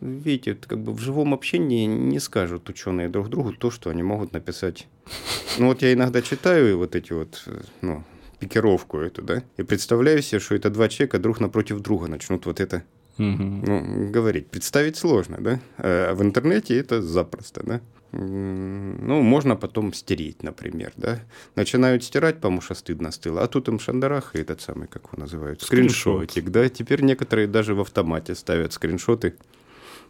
видите, 0.00 0.54
как 0.54 0.78
бы 0.78 0.92
в 0.92 1.00
живом 1.00 1.34
общении 1.34 1.86
не 1.86 2.20
скажут 2.20 2.68
ученые 2.68 3.08
друг 3.08 3.28
другу 3.28 3.52
то, 3.52 3.70
что 3.70 3.90
они 3.90 4.02
могут 4.02 4.32
написать. 4.32 4.86
Ну 5.58 5.66
вот 5.68 5.82
я 5.82 5.92
иногда 5.92 6.22
читаю 6.22 6.78
вот 6.78 6.94
эти 6.94 7.12
вот, 7.12 7.44
ну, 7.80 8.04
пикировку 8.38 8.98
эту, 8.98 9.22
да, 9.22 9.42
и 9.56 9.62
представляю 9.62 10.22
себе, 10.22 10.40
что 10.40 10.54
это 10.54 10.70
два 10.70 10.88
человека 10.88 11.18
друг 11.18 11.40
напротив 11.40 11.80
друга 11.80 12.06
начнут 12.08 12.46
вот 12.46 12.60
это 12.60 12.82
Угу. 13.18 13.26
Ну, 13.26 14.10
говорить, 14.10 14.48
представить 14.48 14.96
сложно, 14.96 15.38
да? 15.40 15.60
А 15.78 16.14
в 16.14 16.22
интернете 16.22 16.76
это 16.78 17.00
запросто, 17.00 17.62
да? 17.64 17.80
Ну, 18.12 19.22
можно 19.22 19.56
потом 19.56 19.92
стереть, 19.92 20.42
например, 20.42 20.92
да. 20.96 21.20
Начинают 21.54 22.04
стирать, 22.04 22.36
потому 22.36 22.60
что 22.60 22.74
стыдно 22.74 23.10
стыло, 23.10 23.42
а 23.42 23.48
тут 23.48 23.68
им 23.68 23.78
шандарах 23.78 24.34
и 24.34 24.38
этот 24.38 24.60
самый, 24.60 24.88
как 24.88 25.04
его 25.12 25.22
называют, 25.22 25.62
скриншотик, 25.62 26.50
да. 26.50 26.68
Теперь 26.68 27.02
некоторые 27.02 27.46
даже 27.46 27.74
в 27.74 27.80
автомате 27.80 28.34
ставят 28.34 28.72
скриншоты 28.72 29.34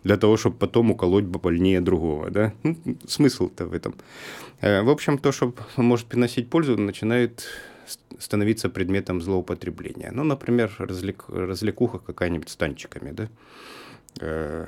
для 0.05 0.17
того, 0.17 0.37
чтобы 0.37 0.57
потом 0.57 0.91
уколоть 0.91 1.25
больнее 1.25 1.81
другого, 1.81 2.31
да. 2.31 2.53
Ну, 2.63 2.77
смысл-то 3.09 3.67
в 3.67 3.73
этом. 3.73 3.95
Э, 4.61 4.83
в 4.83 4.91
общем, 4.91 5.19
то, 5.19 5.33
что 5.33 5.55
может 5.77 6.07
приносить 6.07 6.51
пользу, 6.51 6.77
начинает 6.77 7.47
становиться 8.19 8.69
предметом 8.69 9.21
злоупотребления. 9.21 10.11
Ну, 10.13 10.25
например, 10.25 10.75
развлек, 10.79 11.25
развлекуха 11.29 11.99
какая-нибудь 11.99 12.49
с 12.49 12.57
танчиками, 12.57 13.13
да 13.13 13.29
э, 14.21 14.67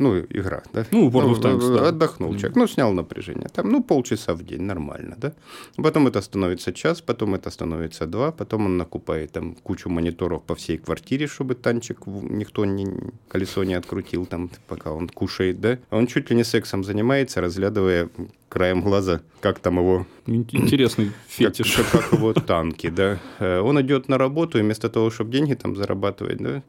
ну, 0.00 0.18
игра, 0.18 0.62
да? 0.72 0.84
Ну, 0.90 1.10
World 1.10 1.34
of 1.34 1.42
Tanks, 1.42 1.76
да. 1.76 1.88
Отдохнул 1.88 2.34
человек, 2.36 2.56
ну, 2.56 2.66
снял 2.66 2.92
напряжение. 2.92 3.48
Там, 3.48 3.70
ну, 3.70 3.82
полчаса 3.82 4.34
в 4.34 4.42
день, 4.42 4.62
нормально, 4.62 5.16
да? 5.18 5.32
Потом 5.76 6.06
это 6.06 6.20
становится 6.22 6.72
час, 6.72 7.00
потом 7.00 7.34
это 7.34 7.50
становится 7.50 8.06
два, 8.06 8.32
потом 8.32 8.66
он 8.66 8.76
накупает 8.78 9.32
там 9.32 9.54
кучу 9.54 9.88
мониторов 9.90 10.42
по 10.42 10.54
всей 10.54 10.78
квартире, 10.78 11.26
чтобы 11.26 11.54
танчик 11.54 12.06
никто 12.06 12.64
не, 12.64 12.86
колесо 13.28 13.64
не 13.64 13.74
открутил 13.74 14.26
там, 14.26 14.50
пока 14.66 14.92
он 14.92 15.08
кушает, 15.08 15.60
да? 15.60 15.78
Он 15.90 16.06
чуть 16.06 16.30
ли 16.30 16.36
не 16.36 16.44
сексом 16.44 16.82
занимается, 16.84 17.40
разглядывая 17.40 18.08
краем 18.50 18.82
глаза, 18.82 19.22
как 19.40 19.60
там 19.60 19.78
его... 19.78 20.06
Интересный 20.26 21.12
фетиш. 21.28 21.76
Как, 21.76 21.90
как 21.90 22.12
его 22.12 22.34
танки, 22.34 22.90
да. 22.90 23.18
Э, 23.38 23.60
он 23.60 23.80
идет 23.80 24.08
на 24.08 24.18
работу, 24.18 24.58
и 24.58 24.62
вместо 24.62 24.90
того, 24.90 25.10
чтобы 25.10 25.30
деньги 25.30 25.54
там 25.54 25.76
зарабатывать, 25.76 26.38
да, 26.38 26.62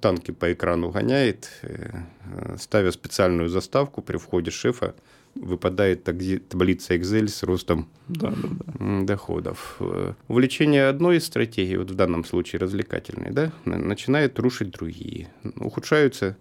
танки 0.00 0.32
по 0.32 0.52
экрану 0.52 0.90
гоняет, 0.90 1.48
э, 1.62 2.02
ставя 2.58 2.90
специальную 2.90 3.48
заставку 3.48 4.02
при 4.02 4.18
входе 4.18 4.50
шефа, 4.50 4.94
выпадает 5.36 6.04
таблица 6.04 6.94
Excel 6.94 7.28
с 7.28 7.42
ростом 7.42 7.88
да, 8.08 8.30
да, 8.30 8.48
да. 8.78 9.02
доходов. 9.02 9.76
Э, 9.80 10.14
увлечение 10.28 10.88
одной 10.88 11.18
из 11.18 11.26
стратегий, 11.26 11.76
вот 11.76 11.90
в 11.90 11.94
данном 11.94 12.24
случае 12.24 12.60
развлекательной, 12.60 13.30
да, 13.30 13.52
начинает 13.64 14.38
рушить 14.40 14.70
другие. 14.70 15.28
Ухудшаются 15.56 16.36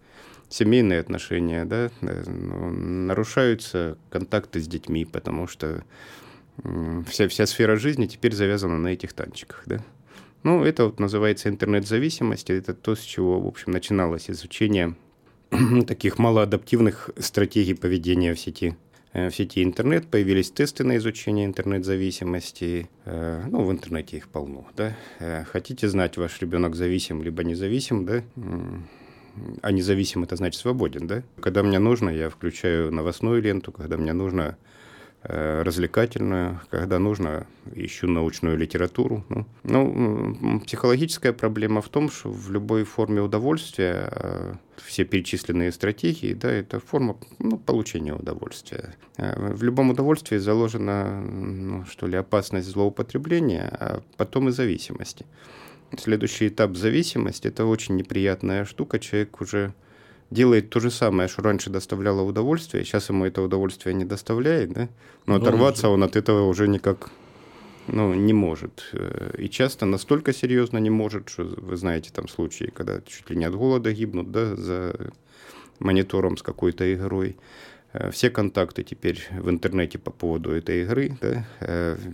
семейные 0.53 1.00
отношения, 1.00 1.65
да, 1.65 1.89
э, 2.01 2.24
ну, 2.29 2.69
нарушаются 2.69 3.98
контакты 4.10 4.60
с 4.60 4.67
детьми, 4.67 5.03
потому 5.03 5.48
что 5.48 5.83
вся, 7.07 7.27
вся 7.27 7.48
сфера 7.48 7.75
жизни 7.77 8.05
теперь 8.05 8.33
завязана 8.33 8.77
на 8.77 8.89
этих 8.89 9.13
танчиках, 9.13 9.63
да. 9.65 9.79
Ну, 10.43 10.63
это 10.63 10.86
вот 10.86 11.00
называется 11.00 11.50
интернет-зависимость, 11.50 12.50
это 12.51 12.75
то, 12.75 12.95
с 12.95 13.00
чего, 13.00 13.39
в 13.39 13.48
общем, 13.48 13.72
начиналось 13.72 14.29
изучение 14.29 14.95
таких 15.88 16.19
малоадаптивных 16.19 17.10
стратегий 17.17 17.74
поведения 17.74 18.36
в 18.36 18.39
сети. 18.39 18.75
Э, 19.13 19.29
в 19.29 19.36
сети 19.36 19.63
интернет 19.63 20.07
появились 20.07 20.51
тесты 20.51 20.83
на 20.83 20.98
изучение 20.98 21.48
интернет-зависимости. 21.48 22.89
Э, 23.05 23.43
ну, 23.50 23.63
в 23.63 23.72
интернете 23.72 24.17
их 24.17 24.27
полно, 24.27 24.67
да. 24.77 24.95
Хотите 25.51 25.89
знать, 25.89 26.17
ваш 26.17 26.39
ребенок 26.41 26.75
зависим 26.75 27.24
либо 27.24 27.43
независим, 27.43 28.05
да, 28.05 28.24
а 29.61 29.71
независим 29.71 30.23
это 30.23 30.35
значит 30.35 30.59
свободен, 30.59 31.07
да? 31.07 31.23
Когда 31.39 31.63
мне 31.63 31.79
нужно, 31.79 32.09
я 32.09 32.29
включаю 32.29 32.91
новостную 32.91 33.41
ленту, 33.41 33.71
когда 33.71 33.97
мне 33.97 34.13
нужно 34.13 34.57
э, 35.23 35.61
развлекательную, 35.63 36.61
когда 36.69 36.99
нужно, 36.99 37.47
ищу 37.73 38.07
научную 38.07 38.57
литературу. 38.57 39.23
Ну, 39.29 39.45
ну, 39.63 40.59
психологическая 40.61 41.33
проблема 41.33 41.81
в 41.81 41.89
том, 41.89 42.09
что 42.09 42.29
в 42.29 42.51
любой 42.51 42.83
форме 42.83 43.21
удовольствия 43.21 44.09
э, 44.11 44.53
все 44.77 45.05
перечисленные 45.05 45.71
стратегии, 45.71 46.33
да, 46.33 46.51
это 46.51 46.79
форма 46.79 47.17
ну, 47.39 47.57
получения 47.57 48.13
удовольствия. 48.13 48.95
Э, 49.17 49.53
в 49.53 49.63
любом 49.63 49.89
удовольствии 49.89 50.37
заложена, 50.37 51.21
ну, 51.21 51.85
что 51.85 52.07
ли, 52.07 52.17
опасность 52.17 52.67
злоупотребления, 52.67 53.75
а 53.79 54.01
потом 54.17 54.49
и 54.49 54.51
зависимости. 54.51 55.25
Следующий 55.97 56.47
этап 56.47 56.75
зависимости– 56.75 57.47
это 57.50 57.65
очень 57.65 57.95
неприятная 57.95 58.65
штука. 58.65 59.00
Человек 59.00 59.41
уже 59.41 59.73
делает 60.31 60.69
то 60.69 60.79
же 60.79 60.89
самое, 60.89 61.29
что 61.29 61.43
раньше 61.43 61.69
доставляло 61.69 62.21
удовольствие, 62.21 62.83
сейчас 62.83 63.09
ему 63.09 63.25
это 63.25 63.41
удовольствие 63.41 63.93
не 63.93 64.05
доставляет, 64.05 64.73
да? 64.73 64.89
но 65.25 65.38
ну, 65.38 65.41
оторваться 65.41 65.89
он 65.89 66.03
от 66.03 66.15
этого 66.15 66.47
уже 66.47 66.67
никак 66.67 67.12
ну, 67.88 68.13
не 68.13 68.33
может. 68.33 68.93
И 69.38 69.50
часто 69.50 69.85
настолько 69.85 70.33
серьезно 70.33 70.77
не 70.79 70.89
может, 70.89 71.29
что 71.29 71.43
вы 71.43 71.75
знаете 71.77 72.12
там 72.12 72.27
случаи, 72.27 72.71
когда 72.73 73.01
чуть 73.01 73.29
ли 73.29 73.35
не 73.35 73.45
от 73.45 73.55
голода 73.55 73.91
гибнут 73.91 74.31
да, 74.31 74.55
за 74.55 75.12
монитором 75.79 76.38
с 76.38 76.41
какой-то 76.41 76.91
игрой. 76.93 77.35
Все 78.12 78.31
контакты 78.31 78.83
теперь 78.83 79.23
в 79.31 79.50
интернете 79.51 80.00
по 80.00 80.09
поводу 80.09 80.51
этой 80.51 80.81
игры, 80.81 81.15
да, 81.21 81.45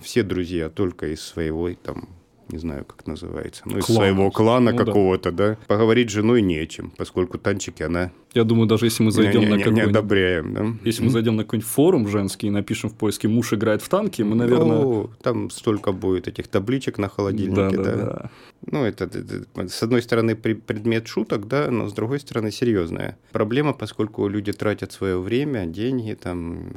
все 0.03 0.23
друзья 0.23 0.69
только 0.69 1.13
из 1.13 1.21
своего 1.21 1.71
там 1.73 2.09
не 2.49 2.57
знаю, 2.57 2.83
как 2.85 3.05
называется, 3.05 3.61
ну, 3.65 3.77
из 3.77 3.85
Клан. 3.85 3.97
своего 3.97 4.31
клана 4.31 4.71
ну, 4.71 4.77
какого-то, 4.77 5.31
да. 5.31 5.49
да. 5.49 5.57
Поговорить 5.67 6.09
с 6.09 6.13
женой 6.13 6.41
не 6.41 6.57
о 6.57 6.65
чем, 6.65 6.91
поскольку 6.97 7.37
танчики 7.37 7.83
она... 7.83 8.11
Я 8.33 8.43
думаю, 8.43 8.67
даже 8.67 8.85
если 8.85 9.03
мы 9.03 9.11
зайдем 9.11 9.41
не, 9.41 9.45
не, 9.45 9.51
на 9.51 9.57
какой-нибудь... 9.59 9.85
Не 9.85 9.89
одобряем, 9.89 10.53
да. 10.53 10.65
Если 10.83 11.03
мы 11.03 11.09
зайдем 11.11 11.35
на 11.35 11.43
какой-нибудь 11.43 11.69
форум 11.69 12.07
женский 12.07 12.47
и 12.47 12.49
напишем 12.49 12.89
в 12.89 12.95
поиске 12.95 13.27
«муж 13.27 13.53
играет 13.53 13.81
в 13.81 13.89
танки», 13.89 14.23
мы, 14.23 14.35
наверное... 14.35 14.81
Ну, 14.81 15.09
там 15.21 15.49
столько 15.51 15.91
будет 15.91 16.27
этих 16.27 16.47
табличек 16.47 16.97
на 16.97 17.07
холодильнике, 17.07 17.77
да. 17.77 17.83
да, 17.83 17.83
да. 17.83 18.05
да. 18.05 18.31
Ну, 18.65 18.83
это, 18.83 19.05
это, 19.05 19.69
с 19.69 19.83
одной 19.83 20.01
стороны, 20.01 20.35
предмет 20.35 21.07
шуток, 21.07 21.47
да, 21.47 21.69
но 21.69 21.87
с 21.87 21.93
другой 21.93 22.19
стороны, 22.19 22.51
серьезная 22.51 23.17
проблема, 23.31 23.73
поскольку 23.73 24.27
люди 24.27 24.51
тратят 24.51 24.91
свое 24.91 25.19
время, 25.19 25.65
деньги, 25.65 26.13
там, 26.13 26.73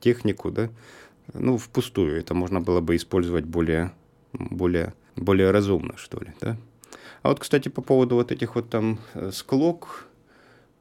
технику, 0.00 0.50
да, 0.50 0.68
ну, 1.32 1.56
впустую. 1.56 2.18
Это 2.18 2.34
можно 2.34 2.60
было 2.60 2.80
бы 2.80 2.96
использовать 2.96 3.44
более 3.44 3.92
более, 4.38 4.94
более 5.16 5.50
разумно, 5.50 5.96
что 5.96 6.20
ли, 6.20 6.32
да. 6.40 6.56
А 7.22 7.30
вот, 7.30 7.40
кстати, 7.40 7.70
по 7.70 7.82
поводу 7.82 8.16
вот 8.16 8.32
этих 8.32 8.54
вот 8.54 8.68
там 8.68 8.98
э, 9.14 9.30
склок, 9.32 10.06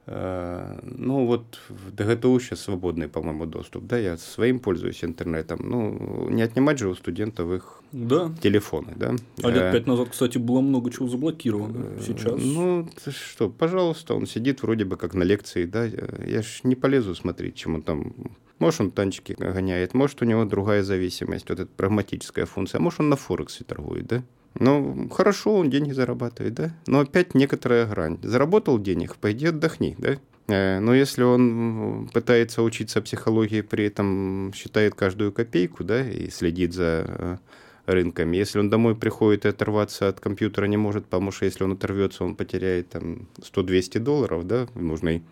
э, 0.07 0.79
ну 0.83 1.25
вот 1.25 1.59
в 1.69 1.91
ДГТУ 1.95 2.37
сейчас 2.41 2.59
свободный, 2.59 3.07
по-моему, 3.07 3.45
доступ, 3.45 3.85
да, 3.85 3.97
я 3.97 4.17
своим 4.17 4.59
пользуюсь 4.59 5.05
интернетом, 5.05 5.61
ну, 5.63 6.29
не 6.29 6.41
отнимать 6.41 6.79
же 6.79 6.89
у 6.89 6.95
студентов 6.95 7.49
их 7.49 7.81
да. 7.93 8.29
телефоны, 8.41 8.93
да. 8.97 9.15
А 9.41 9.49
лет 9.49 9.63
э, 9.63 9.71
пять 9.71 9.87
назад, 9.87 10.09
кстати, 10.09 10.37
было 10.37 10.59
много 10.59 10.91
чего 10.91 11.07
заблокировано, 11.07 12.01
сейчас. 12.05 12.41
Ну, 12.43 12.89
что, 13.07 13.49
пожалуйста, 13.49 14.13
он 14.13 14.27
сидит 14.27 14.63
вроде 14.63 14.83
бы 14.83 14.97
как 14.97 15.13
на 15.13 15.23
лекции, 15.23 15.63
да, 15.63 15.85
я 15.85 16.41
ж 16.41 16.59
не 16.63 16.75
полезу 16.75 17.15
смотреть, 17.15 17.55
чем 17.55 17.75
он 17.75 17.83
там 17.83 18.13
может, 18.59 18.81
он 18.81 18.91
танчики 18.91 19.33
гоняет, 19.33 19.93
может, 19.93 20.21
у 20.21 20.25
него 20.25 20.45
другая 20.45 20.83
зависимость, 20.83 21.49
вот 21.49 21.59
эта 21.59 21.71
прагматическая 21.75 22.45
функция, 22.45 22.79
может, 22.79 22.99
он 22.99 23.09
на 23.09 23.15
Форексе 23.15 23.63
торгует, 23.63 24.07
да? 24.07 24.23
Ну, 24.59 25.09
хорошо, 25.09 25.55
он 25.55 25.69
деньги 25.69 25.91
зарабатывает, 25.91 26.53
да? 26.53 26.75
Но 26.85 26.99
опять 26.99 27.33
некоторая 27.33 27.87
грань. 27.87 28.19
Заработал 28.21 28.79
денег, 28.79 29.15
пойди 29.15 29.47
отдохни, 29.47 29.95
да? 29.97 30.17
Э, 30.47 30.79
но 30.79 30.93
если 30.93 31.23
он 31.23 32.09
пытается 32.13 32.61
учиться 32.61 33.01
психологии, 33.01 33.61
при 33.61 33.85
этом 33.85 34.51
считает 34.53 34.93
каждую 34.95 35.31
копейку, 35.31 35.83
да, 35.83 36.07
и 36.07 36.29
следит 36.29 36.73
за 36.73 37.05
э, 37.07 37.37
рынками. 37.85 38.37
Если 38.37 38.59
он 38.59 38.69
домой 38.69 38.95
приходит 38.95 39.45
и 39.45 39.49
оторваться 39.49 40.07
от 40.07 40.19
компьютера 40.19 40.65
не 40.65 40.77
может, 40.77 41.05
потому 41.05 41.31
что 41.31 41.45
если 41.45 41.63
он 41.63 41.73
оторвется, 41.73 42.23
он 42.23 42.35
потеряет 42.35 42.89
там 42.89 43.27
100-200 43.39 43.99
долларов, 43.99 44.45
да, 44.45 44.67
в 44.73 44.81
нужный 44.81 45.23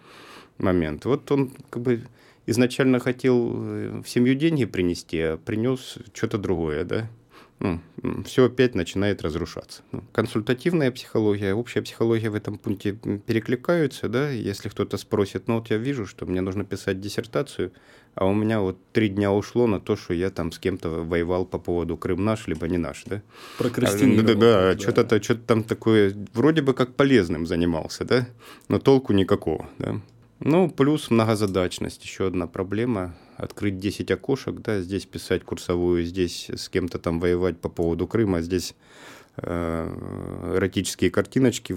момент. 0.58 1.06
Вот 1.06 1.30
он 1.32 1.52
как 1.70 1.82
бы 1.82 2.02
изначально 2.52 3.00
хотел 3.00 3.54
э, 3.56 4.02
в 4.04 4.10
семью 4.10 4.36
деньги 4.36 4.66
принести, 4.66 5.20
а 5.20 5.38
принес 5.38 5.98
что-то 6.14 6.38
другое, 6.38 6.84
да, 6.84 7.10
ну, 7.62 7.80
все 8.26 8.46
опять 8.46 8.74
начинает 8.74 9.22
разрушаться. 9.22 9.84
Ну, 9.92 10.04
консультативная 10.14 10.90
психология, 10.92 11.54
общая 11.54 11.84
психология 11.84 12.32
в 12.32 12.36
этом 12.36 12.58
пункте 12.58 12.94
перекликаются, 12.94 14.10
да, 14.10 14.32
если 14.32 14.68
кто-то 14.70 14.98
спросит, 14.98 15.48
ну 15.48 15.56
вот 15.56 15.70
я 15.70 15.78
вижу, 15.78 16.08
что 16.08 16.26
мне 16.26 16.42
нужно 16.42 16.66
писать 16.66 17.00
диссертацию, 17.00 17.72
а 18.16 18.26
у 18.26 18.34
меня 18.34 18.62
вот 18.62 18.78
три 18.94 19.10
дня 19.10 19.32
ушло 19.32 19.68
на 19.68 19.80
то, 19.80 19.96
что 19.96 20.16
я 20.16 20.32
там 20.32 20.52
с 20.52 20.58
кем-то 20.58 20.90
воевал 20.90 21.46
по 21.46 21.60
поводу 21.60 21.98
Крым 21.98 22.26
наш, 22.26 22.48
либо 22.48 22.68
не 22.68 22.78
наш, 22.78 23.04
да? 23.06 23.22
Прокрастинировал. 23.60 24.24
А, 24.24 24.24
да, 24.24 24.34
да, 24.34 24.74
да. 24.74 24.80
Что-то, 24.80 25.24
что-то 25.24 25.42
там 25.42 25.64
такое, 25.64 26.16
вроде 26.34 26.64
бы 26.64 26.74
как 26.74 26.96
полезным 26.96 27.46
занимался, 27.46 28.06
да, 28.06 28.28
но 28.70 28.80
толку 28.80 29.14
никакого, 29.14 29.70
да. 29.78 30.02
Ну, 30.44 30.72
плюс 30.72 31.12
многозадачность, 31.12 32.04
еще 32.04 32.26
одна 32.26 32.48
проблема. 32.48 33.14
Открыть 33.38 33.78
10 33.78 34.10
окошек, 34.10 34.60
да, 34.60 34.82
здесь 34.82 35.06
писать 35.06 35.44
курсовую, 35.44 36.04
здесь 36.04 36.50
с 36.50 36.68
кем-то 36.68 36.98
там 36.98 37.20
воевать 37.20 37.60
по 37.60 37.70
поводу 37.70 38.08
Крыма, 38.08 38.42
здесь 38.42 38.74
э, 39.38 40.54
эротические 40.56 41.12
картиночки 41.12 41.76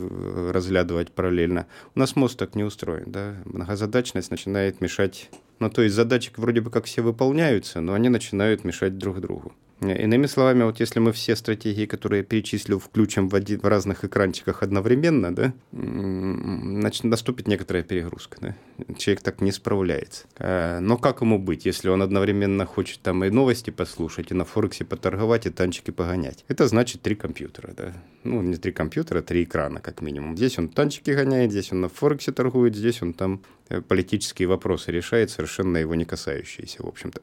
разглядывать 0.50 1.12
параллельно. 1.12 1.66
У 1.94 1.98
нас 1.98 2.16
мозг 2.16 2.38
так 2.38 2.54
не 2.54 2.64
устроен, 2.64 3.12
да. 3.12 3.34
Многозадачность 3.44 4.30
начинает 4.30 4.80
мешать. 4.80 5.28
Ну, 5.58 5.68
то 5.68 5.82
есть 5.82 5.94
задачи 5.94 6.32
вроде 6.34 6.62
бы 6.62 6.70
как 6.70 6.86
все 6.86 7.02
выполняются, 7.02 7.82
но 7.82 7.92
они 7.92 8.08
начинают 8.08 8.64
мешать 8.64 8.96
друг 8.96 9.20
другу. 9.20 9.52
Иными 9.80 10.26
словами, 10.26 10.62
вот 10.62 10.80
если 10.80 11.00
мы 11.00 11.12
все 11.12 11.36
стратегии, 11.36 11.86
которые 11.86 12.20
я 12.20 12.24
перечислил, 12.24 12.78
включим 12.78 13.28
в, 13.28 13.34
один, 13.34 13.60
в 13.60 13.64
разных 13.64 14.04
экранчиках 14.04 14.62
одновременно, 14.62 15.34
да, 15.34 15.52
значит, 15.72 17.04
наступит 17.04 17.48
некоторая 17.48 17.82
перегрузка. 17.82 18.38
Да? 18.40 18.56
Человек 18.96 19.22
так 19.22 19.40
не 19.40 19.52
справляется. 19.52 20.26
А, 20.36 20.80
но 20.80 20.96
как 20.96 21.20
ему 21.20 21.38
быть, 21.38 21.66
если 21.66 21.88
он 21.88 22.02
одновременно 22.02 22.66
хочет 22.66 23.00
там 23.00 23.24
и 23.24 23.30
новости 23.30 23.70
послушать, 23.70 24.30
и 24.30 24.34
на 24.34 24.44
Форексе 24.44 24.84
поторговать, 24.84 25.46
и 25.46 25.50
танчики 25.50 25.90
погонять? 25.90 26.44
Это 26.48 26.66
значит 26.68 27.02
три 27.02 27.14
компьютера. 27.14 27.74
Да? 27.76 27.92
Ну, 28.22 28.42
не 28.42 28.56
три 28.56 28.72
компьютера, 28.72 29.22
три 29.22 29.44
экрана, 29.44 29.80
как 29.80 30.00
минимум. 30.00 30.36
Здесь 30.36 30.58
он 30.58 30.68
танчики 30.68 31.10
гоняет, 31.10 31.50
здесь 31.50 31.72
он 31.72 31.80
на 31.80 31.88
Форексе 31.88 32.32
торгует, 32.32 32.76
здесь 32.76 33.02
он 33.02 33.12
там 33.12 33.42
э, 33.68 33.80
политические 33.80 34.48
вопросы 34.48 34.92
решает, 34.92 35.30
совершенно 35.30 35.76
его 35.78 35.94
не 35.94 36.04
касающиеся, 36.04 36.82
в 36.82 36.86
общем-то. 36.86 37.20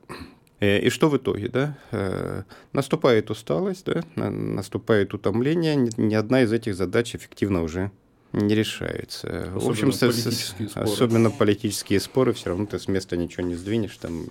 Э, 0.61 0.79
и 0.79 0.89
что 0.89 1.09
в 1.09 1.17
итоге, 1.17 1.49
да? 1.49 1.77
Э, 1.91 2.43
наступает 2.71 3.29
усталость, 3.31 3.85
да? 3.85 4.03
наступает 4.29 5.13
утомление, 5.13 5.75
ни 5.75 6.13
одна 6.13 6.43
из 6.43 6.53
этих 6.53 6.75
задач 6.75 7.15
эффективно 7.15 7.63
уже 7.63 7.91
не 8.31 8.55
решается. 8.55 9.51
Особенно 9.55 9.59
в 9.59 9.69
общем, 9.69 9.91
политические 9.91 10.69
споры. 10.69 10.89
особенно 10.89 11.31
политические 11.31 11.99
споры, 11.99 12.33
все 12.33 12.49
равно 12.49 12.67
ты 12.67 12.79
с 12.79 12.87
места 12.87 13.17
ничего 13.17 13.45
не 13.45 13.55
сдвинешь, 13.55 13.97
там 13.97 14.27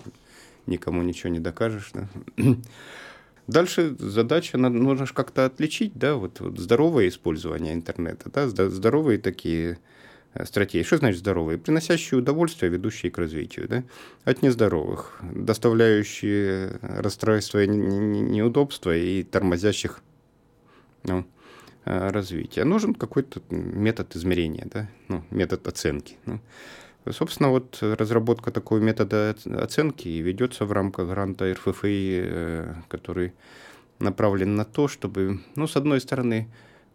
никому 0.65 1.03
ничего 1.03 1.29
не 1.29 1.39
докажешь. 1.39 1.91
Да? 1.93 2.07
Дальше 3.47 3.95
задача, 3.99 4.57
нужно 4.57 5.05
же 5.05 5.13
как-то 5.13 5.45
отличить, 5.45 5.93
да, 5.95 6.15
вот, 6.15 6.39
вот 6.39 6.57
здоровое 6.57 7.09
использование 7.09 7.73
интернета, 7.73 8.31
да, 8.33 8.47
здоровые 8.47 9.19
такие 9.19 9.79
Э, 10.33 10.45
стратегий. 10.45 10.83
Что 10.83 10.97
значит 10.97 11.19
здоровые? 11.19 11.57
Приносящие 11.57 12.19
удовольствие, 12.19 12.71
ведущие 12.71 13.11
к 13.11 13.17
развитию. 13.17 13.67
Да? 13.67 13.83
От 14.23 14.41
нездоровых, 14.41 15.19
доставляющие 15.21 16.79
расстройства 16.81 17.63
и 17.63 17.67
неудобства 17.67 18.95
и 18.95 19.23
тормозящих 19.23 20.01
ну, 21.03 21.25
э, 21.85 22.09
развития. 22.09 22.63
Нужен 22.63 22.93
какой-то 22.93 23.41
метод 23.49 24.15
измерения, 24.15 24.67
да? 24.71 24.89
ну, 25.09 25.23
метод 25.31 25.67
оценки. 25.67 26.17
Ну, 26.25 26.39
собственно, 27.09 27.49
вот 27.49 27.79
разработка 27.81 28.51
такого 28.51 28.79
метода 28.79 29.35
оценки 29.45 30.07
ведется 30.07 30.65
в 30.65 30.71
рамках 30.71 31.09
гранта 31.09 31.51
РФФИ, 31.51 32.21
э, 32.23 32.73
который 32.87 33.33
направлен 33.99 34.55
на 34.55 34.63
то, 34.63 34.87
чтобы, 34.87 35.41
ну, 35.55 35.67
с 35.67 35.75
одной 35.75 35.99
стороны, 35.99 36.47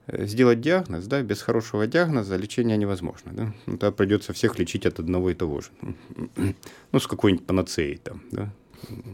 сделать 0.08 0.60
диагноз, 0.60 1.06
да, 1.06 1.22
без 1.22 1.42
хорошего 1.42 1.86
диагноза 1.86 2.36
лечение 2.36 2.76
невозможно. 2.76 3.32
Да? 3.32 3.54
Ну, 3.66 3.76
тогда 3.78 3.92
придется 3.92 4.32
всех 4.32 4.58
лечить 4.58 4.86
от 4.86 5.00
одного 5.00 5.30
и 5.30 5.34
того 5.34 5.60
же. 5.60 5.68
Ну, 6.92 7.00
с 7.00 7.06
какой-нибудь 7.06 7.46
панацеей 7.46 7.96
там, 7.96 8.22
да? 8.30 8.50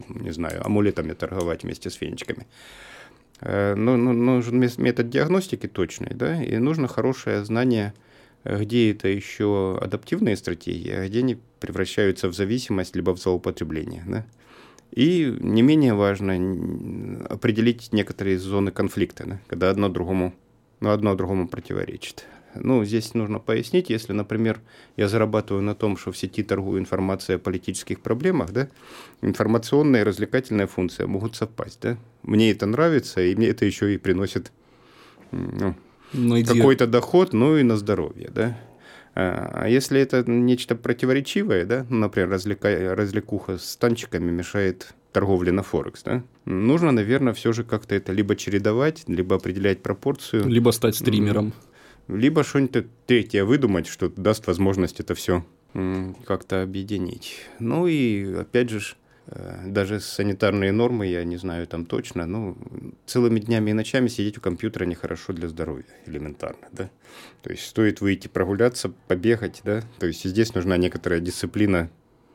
не 0.09 0.31
знаю, 0.31 0.65
амулетами 0.65 1.13
торговать 1.13 1.63
вместе 1.63 1.89
с 1.89 1.93
фенечками. 1.93 2.45
Э, 3.41 3.75
но, 3.75 3.97
но 3.97 4.13
нужен 4.13 4.59
метод 4.59 5.09
диагностики 5.09 5.67
точный, 5.67 6.13
да, 6.13 6.41
и 6.41 6.57
нужно 6.57 6.87
хорошее 6.87 7.43
знание, 7.43 7.93
э, 8.43 8.61
где 8.61 8.91
это 8.91 9.07
еще 9.07 9.77
адаптивные 9.81 10.37
стратегии, 10.37 10.91
а 10.91 11.07
где 11.07 11.19
они 11.19 11.37
превращаются 11.59 12.27
в 12.27 12.33
зависимость 12.33 12.95
либо 12.95 13.15
в 13.15 13.19
злоупотребление. 13.19 14.03
Да? 14.07 14.25
И 14.91 15.35
не 15.39 15.61
менее 15.61 15.95
важно 15.95 17.25
определить 17.29 17.91
некоторые 17.91 18.37
зоны 18.37 18.71
конфликта, 18.71 19.25
да, 19.25 19.39
когда 19.47 19.69
одно 19.71 19.89
другому 19.89 20.33
но 20.83 20.91
одно 20.91 21.15
другому 21.15 21.47
противоречит. 21.47 22.25
Ну, 22.55 22.83
здесь 22.83 23.13
нужно 23.13 23.39
пояснить, 23.39 23.89
если, 23.89 24.11
например, 24.11 24.59
я 24.97 25.07
зарабатываю 25.07 25.63
на 25.63 25.75
том, 25.75 25.95
что 25.95 26.11
в 26.11 26.17
сети 26.17 26.43
торгую 26.43 26.79
информацией 26.79 27.37
о 27.37 27.39
политических 27.39 28.01
проблемах, 28.01 28.51
да, 28.51 28.67
информационная 29.21 30.01
и 30.01 30.03
развлекательная 30.03 30.67
функция 30.67 31.07
могут 31.07 31.37
совпасть, 31.37 31.79
да. 31.81 31.97
Мне 32.21 32.51
это 32.51 32.65
нравится, 32.65 33.21
и 33.21 33.33
мне 33.33 33.47
это 33.47 33.63
еще 33.65 33.95
и 33.95 33.97
приносит 33.97 34.51
ну, 35.31 35.73
какой-то 36.45 36.85
доход, 36.85 37.31
ну 37.31 37.55
и 37.55 37.63
на 37.63 37.77
здоровье, 37.77 38.29
да. 38.29 38.57
А 39.15 39.67
если 39.69 40.01
это 40.01 40.29
нечто 40.29 40.75
противоречивое, 40.75 41.65
да, 41.65 41.85
ну, 41.89 41.99
например, 41.99 42.29
развлека... 42.29 42.93
развлекуха 42.93 43.57
с 43.57 43.77
танчиками 43.77 44.31
мешает 44.31 44.93
торговли 45.13 45.51
на 45.51 45.63
Форекс, 45.63 46.03
да, 46.03 46.23
нужно, 46.45 46.91
наверное, 46.91 47.33
все 47.33 47.53
же 47.53 47.63
как-то 47.63 47.95
это 47.95 48.11
либо 48.11 48.35
чередовать, 48.35 49.03
либо 49.07 49.37
определять 49.37 49.81
пропорцию. 49.81 50.47
Либо 50.47 50.71
стать 50.71 50.95
стримером. 50.95 51.53
Либо 52.09 52.43
что-нибудь 52.43 52.87
третье 53.05 53.45
выдумать, 53.45 53.87
что 53.87 54.09
даст 54.09 54.47
возможность 54.47 54.99
это 54.99 55.15
все 55.15 55.45
как-то 56.25 56.61
объединить. 56.61 57.47
Ну 57.59 57.87
и, 57.87 58.31
опять 58.35 58.69
же, 58.69 58.81
э, 59.27 59.63
даже 59.65 59.99
санитарные 59.99 60.71
нормы, 60.71 61.07
я 61.07 61.23
не 61.23 61.37
знаю 61.37 61.65
там 61.65 61.85
точно, 61.85 62.25
ну, 62.25 62.55
целыми 63.07 63.39
днями 63.39 63.71
и 63.71 63.73
ночами 63.73 64.07
сидеть 64.07 64.37
у 64.37 64.41
компьютера 64.41 64.85
нехорошо 64.85 65.33
для 65.33 65.47
здоровья, 65.47 65.85
элементарно, 66.05 66.67
да. 66.71 66.91
То 67.41 67.49
есть 67.49 67.65
стоит 67.65 68.01
выйти 68.01 68.27
прогуляться, 68.27 68.93
побегать, 69.07 69.61
да, 69.63 69.81
то 69.97 70.05
есть 70.05 70.25
здесь 70.25 70.53
нужна 70.53 70.77
некоторая 70.77 71.19
дисциплина 71.19 71.89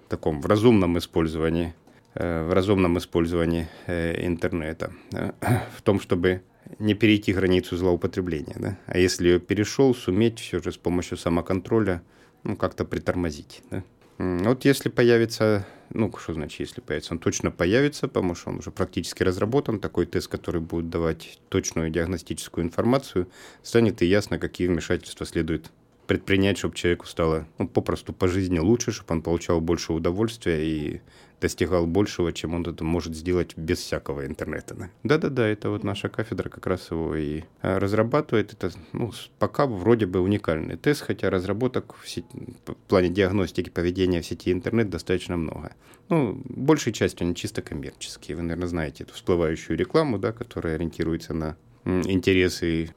в 0.07 0.11
таком 0.11 0.41
в 0.41 0.47
разумном 0.47 0.99
использовании 0.99 1.75
в 2.19 2.53
разумном 2.53 2.99
использовании 2.99 3.69
э, 3.87 4.27
интернета, 4.27 4.93
в 5.77 5.83
том, 5.83 6.01
чтобы 6.01 6.43
не 6.79 6.95
перейти 6.95 7.33
границу 7.33 7.77
злоупотребления. 7.77 8.57
Да? 8.59 8.79
А 8.87 8.99
если 8.99 9.29
ее 9.29 9.41
перешел, 9.41 9.95
суметь 9.95 10.41
все 10.41 10.61
же 10.61 10.73
с 10.73 10.77
помощью 10.77 11.17
самоконтроля 11.17 12.03
ну, 12.45 12.57
как-то 12.57 12.85
притормозить. 12.85 13.63
Да? 13.71 13.83
Вот 14.19 14.65
если 14.65 14.89
появится, 14.89 15.65
ну, 15.91 16.13
что 16.17 16.35
значит, 16.35 16.59
если 16.61 16.81
появится, 16.81 17.15
он 17.15 17.21
точно 17.21 17.53
появится, 17.53 18.09
потому 18.09 18.35
что 18.35 18.51
он 18.51 18.59
уже 18.59 18.73
практически 18.73 19.23
разработан, 19.23 19.79
такой 19.79 20.07
тест, 20.07 20.27
который 20.27 20.61
будет 20.61 20.91
давать 20.91 21.39
точную 21.49 21.91
диагностическую 21.91 22.65
информацию, 22.65 23.29
станет 23.63 24.03
и 24.03 24.07
ясно, 24.07 24.39
какие 24.39 24.67
вмешательства 24.67 25.25
следует 25.25 25.71
предпринять, 26.09 26.57
чтобы 26.59 26.75
человеку 26.75 27.07
стало 27.07 27.47
ну, 27.59 27.69
попросту 27.69 28.13
по 28.13 28.27
жизни 28.29 28.59
лучше, 28.59 28.93
чтобы 28.93 29.13
он 29.13 29.23
получал 29.23 29.61
больше 29.61 29.93
удовольствия 29.93 30.67
и 30.67 31.01
достигал 31.41 31.87
большего, 31.87 32.33
чем 32.33 32.55
он 32.55 32.65
это 32.65 32.83
может 32.83 33.15
сделать 33.15 33.57
без 33.57 33.79
всякого 33.79 34.27
интернета. 34.27 34.91
Да-да-да, 35.05 35.47
это 35.47 35.69
вот 35.71 35.85
наша 35.85 36.09
кафедра 36.09 36.49
как 36.49 36.67
раз 36.67 36.91
его 36.91 37.15
и 37.15 37.43
а, 37.61 37.79
разрабатывает. 37.79 38.55
Это 38.55 38.73
ну, 38.93 39.13
пока 39.39 39.67
вроде 39.67 40.07
бы 40.07 40.21
уникальный 40.21 40.77
тест, 40.77 41.03
хотя 41.03 41.31
разработок 41.31 41.95
в, 42.03 42.09
сети, 42.09 42.27
в 42.67 42.75
плане 42.89 43.11
диагностики 43.11 43.69
поведения 43.69 44.23
в 44.23 44.27
сети 44.27 44.51
интернет 44.51 44.91
достаточно 44.91 45.37
много. 45.37 45.75
Ну, 46.09 46.43
большей 46.49 46.93
частью 46.93 47.27
они 47.27 47.35
чисто 47.35 47.61
коммерческие. 47.61 48.37
Вы, 48.37 48.43
наверное, 48.43 48.69
знаете 48.69 49.05
эту 49.05 49.13
всплывающую 49.13 49.77
рекламу, 49.77 50.19
да, 50.19 50.33
которая 50.33 50.75
ориентируется 50.77 51.35
на 51.35 51.57
интересы, 51.85 52.91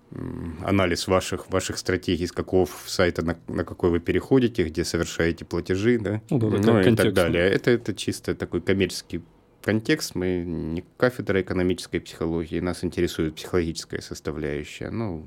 анализ 0.63 1.07
ваших, 1.07 1.49
ваших 1.49 1.77
стратегий, 1.77 2.27
с 2.27 2.31
какого 2.31 2.67
сайта 2.85 3.23
на, 3.23 3.37
на 3.47 3.63
какой 3.63 3.89
вы 3.89 3.99
переходите, 3.99 4.63
где 4.63 4.83
совершаете 4.83 5.45
платежи, 5.45 5.97
да, 5.99 6.21
ну, 6.29 6.39
да, 6.39 6.57
ну, 6.57 6.79
и 6.79 6.95
так 6.95 7.13
далее. 7.13 7.49
Это, 7.49 7.71
это 7.71 7.93
чисто 7.93 8.35
такой 8.35 8.61
коммерческий 8.61 9.21
контекст. 9.61 10.15
Мы 10.15 10.43
не 10.45 10.83
кафедра 10.97 11.41
экономической 11.41 11.99
психологии, 11.99 12.59
нас 12.59 12.83
интересует 12.83 13.35
психологическая 13.35 14.01
составляющая, 14.01 14.89
ну, 14.89 15.23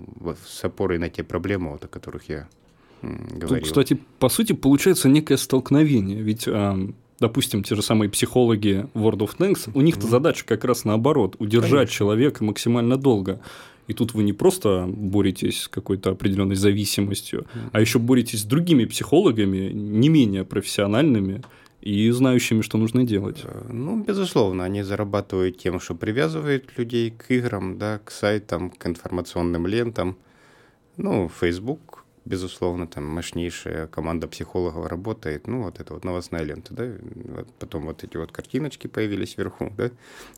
с 0.46 0.64
опорой 0.64 0.98
на 0.98 1.08
те 1.08 1.22
проблемы, 1.22 1.70
вот, 1.70 1.84
о 1.84 1.88
которых 1.88 2.28
я 2.28 2.48
говорил. 3.02 3.58
Тут, 3.58 3.64
кстати, 3.64 3.98
по 4.18 4.28
сути, 4.28 4.52
получается 4.52 5.08
некое 5.08 5.36
столкновение, 5.36 6.20
ведь 6.20 6.48
допустим, 7.20 7.62
те 7.62 7.74
же 7.74 7.82
самые 7.82 8.10
психологи 8.10 8.86
World 8.94 9.18
of 9.18 9.36
Tanks, 9.36 9.70
у 9.74 9.80
них-то 9.80 10.06
mm-hmm. 10.06 10.10
задача 10.10 10.44
как 10.44 10.64
раз 10.64 10.84
наоборот– 10.84 11.36
удержать 11.38 11.70
Конечно. 11.70 11.94
человека 11.94 12.44
максимально 12.44 12.96
долго. 12.96 13.40
И 13.86 13.92
тут 13.92 14.14
вы 14.14 14.22
не 14.22 14.32
просто 14.32 14.86
боретесь 14.88 15.62
с 15.62 15.68
какой-то 15.68 16.10
определенной 16.10 16.56
зависимостью, 16.56 17.40
mm-hmm. 17.40 17.68
а 17.72 17.80
еще 17.80 17.98
боретесь 17.98 18.40
с 18.40 18.44
другими 18.44 18.86
психологами, 18.86 19.70
не 19.72 20.08
менее 20.08 20.44
профессиональными 20.44 21.42
и 21.82 22.10
знающими, 22.10 22.62
что 22.62 22.78
нужно 22.78 23.04
делать. 23.04 23.42
Э, 23.44 23.68
ну, 23.70 24.02
безусловно, 24.02 24.64
они 24.64 24.82
зарабатывают 24.82 25.58
тем, 25.58 25.80
что 25.80 25.94
привязывают 25.94 26.78
людей 26.78 27.10
к 27.10 27.30
играм, 27.30 27.78
да, 27.78 28.00
к 28.02 28.10
сайтам, 28.10 28.70
к 28.70 28.86
информационным 28.86 29.66
лентам. 29.66 30.16
Ну, 30.96 31.30
Facebook 31.40 32.03
безусловно, 32.24 32.86
там 32.86 33.06
мощнейшая 33.06 33.86
команда 33.86 34.26
психологов 34.28 34.86
работает, 34.86 35.46
ну, 35.46 35.64
вот 35.64 35.80
это 35.80 35.94
вот 35.94 36.04
новостная 36.04 36.42
лента, 36.42 36.74
да, 36.74 36.90
потом 37.58 37.86
вот 37.86 38.02
эти 38.02 38.16
вот 38.16 38.32
картиночки 38.32 38.86
появились 38.86 39.36
вверху, 39.36 39.72
да, 39.76 39.90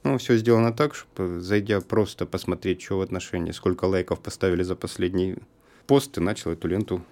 ну, 0.03 0.18
все 0.18 0.37
сделано 0.37 0.72
так, 0.72 0.94
чтобы, 0.94 1.40
зайдя 1.40 1.81
просто 1.81 2.27
посмотреть, 2.27 2.83
что 2.83 2.99
в 2.99 3.03
отношении, 3.03 3.53
сколько 3.53 3.85
лайков 3.85 4.20
поставили 4.20 4.62
за 4.62 4.75
последний 4.75 5.37
пост, 5.87 6.12
ты 6.12 6.20
начал 6.20 6.51
эту 6.51 6.68
ленту 6.68 7.03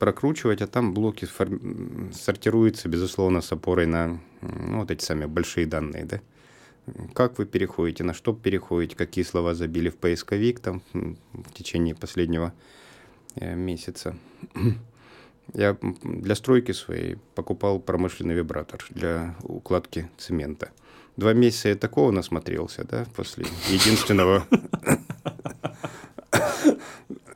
прокручивать, 0.00 0.62
а 0.62 0.66
там 0.66 0.92
блоки 0.92 1.28
сортируются, 2.12 2.88
безусловно, 2.88 3.40
с 3.40 3.52
опорой 3.52 3.86
на 3.86 4.20
ну, 4.40 4.80
вот 4.80 4.90
эти 4.90 5.04
самые 5.04 5.28
большие 5.28 5.66
данные, 5.66 6.04
да, 6.04 6.20
как 7.14 7.38
вы 7.38 7.46
переходите, 7.46 8.02
на 8.02 8.14
что 8.14 8.32
переходите, 8.32 8.96
какие 8.96 9.24
слова 9.24 9.54
забили 9.54 9.88
в 9.88 9.96
поисковик 9.96 10.58
там 10.58 10.82
в 10.92 11.52
течение 11.52 11.94
последнего 11.94 12.52
месяца. 13.36 14.16
Я 15.54 15.76
для 16.02 16.34
стройки 16.34 16.72
своей 16.72 17.16
покупал 17.34 17.80
промышленный 17.80 18.34
вибратор 18.34 18.84
для 18.90 19.34
укладки 19.42 20.08
цемента. 20.16 20.70
Два 21.16 21.32
месяца 21.32 21.70
я 21.70 21.74
такого 21.74 22.12
насмотрелся, 22.12 22.84
да, 22.84 23.06
после 23.16 23.46
единственного 23.68 24.46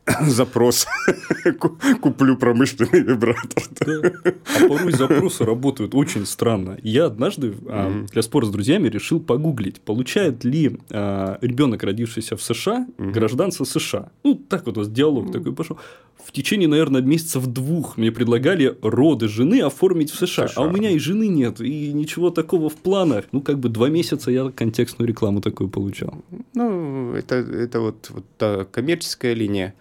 запрос. 0.27 0.87
Куплю 2.01 2.37
промышленный 2.37 3.01
вибратор. 3.01 3.63
Да. 3.81 4.33
А 4.57 4.69
порой 4.69 4.93
запросы 4.93 5.45
работают 5.45 5.95
очень 5.95 6.27
странно. 6.27 6.79
Я 6.83 7.07
однажды 7.07 7.49
mm-hmm. 7.49 8.11
для 8.13 8.23
спора 8.23 8.47
с 8.47 8.51
друзьями 8.51 8.89
решил 8.89 9.21
погуглить, 9.21 9.81
получает 9.81 10.45
ли 10.45 10.79
а, 10.91 11.39
ребенок, 11.41 11.83
родившийся 11.83 12.37
в 12.37 12.43
США, 12.43 12.87
mm-hmm. 12.87 13.13
гражданство 13.13 13.65
США. 13.65 14.11
Ну, 14.25 14.35
так 14.35 14.67
вот 14.67 14.77
у 14.77 14.81
нас 14.81 14.91
диалог 14.91 15.27
mm-hmm. 15.27 15.33
такой 15.33 15.55
пошел. 15.55 15.79
В 16.23 16.33
течение, 16.33 16.69
наверное, 16.69 17.03
месяцев 17.03 17.47
двух 17.47 17.97
мне 17.97 18.11
предлагали 18.11 18.77
роды 18.83 19.29
жены 19.29 19.61
оформить 19.61 20.11
в 20.11 20.17
США. 20.17 20.49
США. 20.49 20.63
А 20.63 20.67
у 20.67 20.71
меня 20.71 20.91
и 20.91 20.99
жены 20.99 21.29
нет, 21.29 21.61
и 21.61 21.93
ничего 21.93 22.31
такого 22.31 22.69
в 22.69 22.77
планах. 22.77 23.27
Ну, 23.33 23.41
как 23.41 23.59
бы 23.59 23.69
два 23.69 23.89
месяца 23.89 24.31
я 24.31 24.51
контекстную 24.51 25.09
рекламу 25.09 25.41
такую 25.41 25.71
получал. 25.71 26.23
Ну, 26.55 27.15
это, 27.15 27.37
это 27.37 27.81
вот, 27.81 28.11
вот 28.11 28.25
та 28.39 28.65
коммерческая 28.65 29.35
линия. 29.35 29.75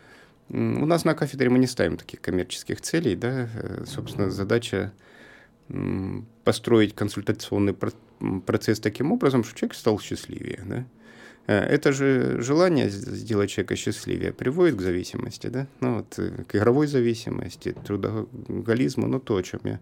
У 0.53 0.85
нас 0.85 1.03
на 1.03 1.15
кафедре 1.15 1.49
мы 1.49 1.57
не 1.57 1.65
ставим 1.65 1.97
таких 1.97 2.21
коммерческих 2.21 2.79
целей, 2.79 3.15
да, 3.15 3.49
э, 3.55 3.85
собственно, 3.87 4.29
задача 4.29 4.93
построить 6.43 6.93
консультационный 6.93 7.75
процесс 8.45 8.79
таким 8.79 9.11
образом, 9.11 9.43
чтобы 9.43 9.59
человек 9.59 9.75
стал 9.75 9.99
счастливее, 9.99 10.61
да. 10.65 10.85
Э, 11.47 11.57
это 11.57 11.91
же 11.91 12.39
желание 12.39 12.89
сделать 12.89 13.49
человека 13.49 13.75
счастливее 13.75 14.31
приводит 14.31 14.75
к 14.75 14.81
зависимости, 14.81 15.47
да, 15.47 15.65
ну 15.79 15.95
вот 15.95 16.19
э, 16.19 16.43
к 16.47 16.55
игровой 16.55 16.85
зависимости, 16.85 17.75
трудоголизму, 17.83 19.07
ну 19.07 19.19
то, 19.19 19.37
о 19.37 19.41
чем 19.41 19.61
я 19.63 19.79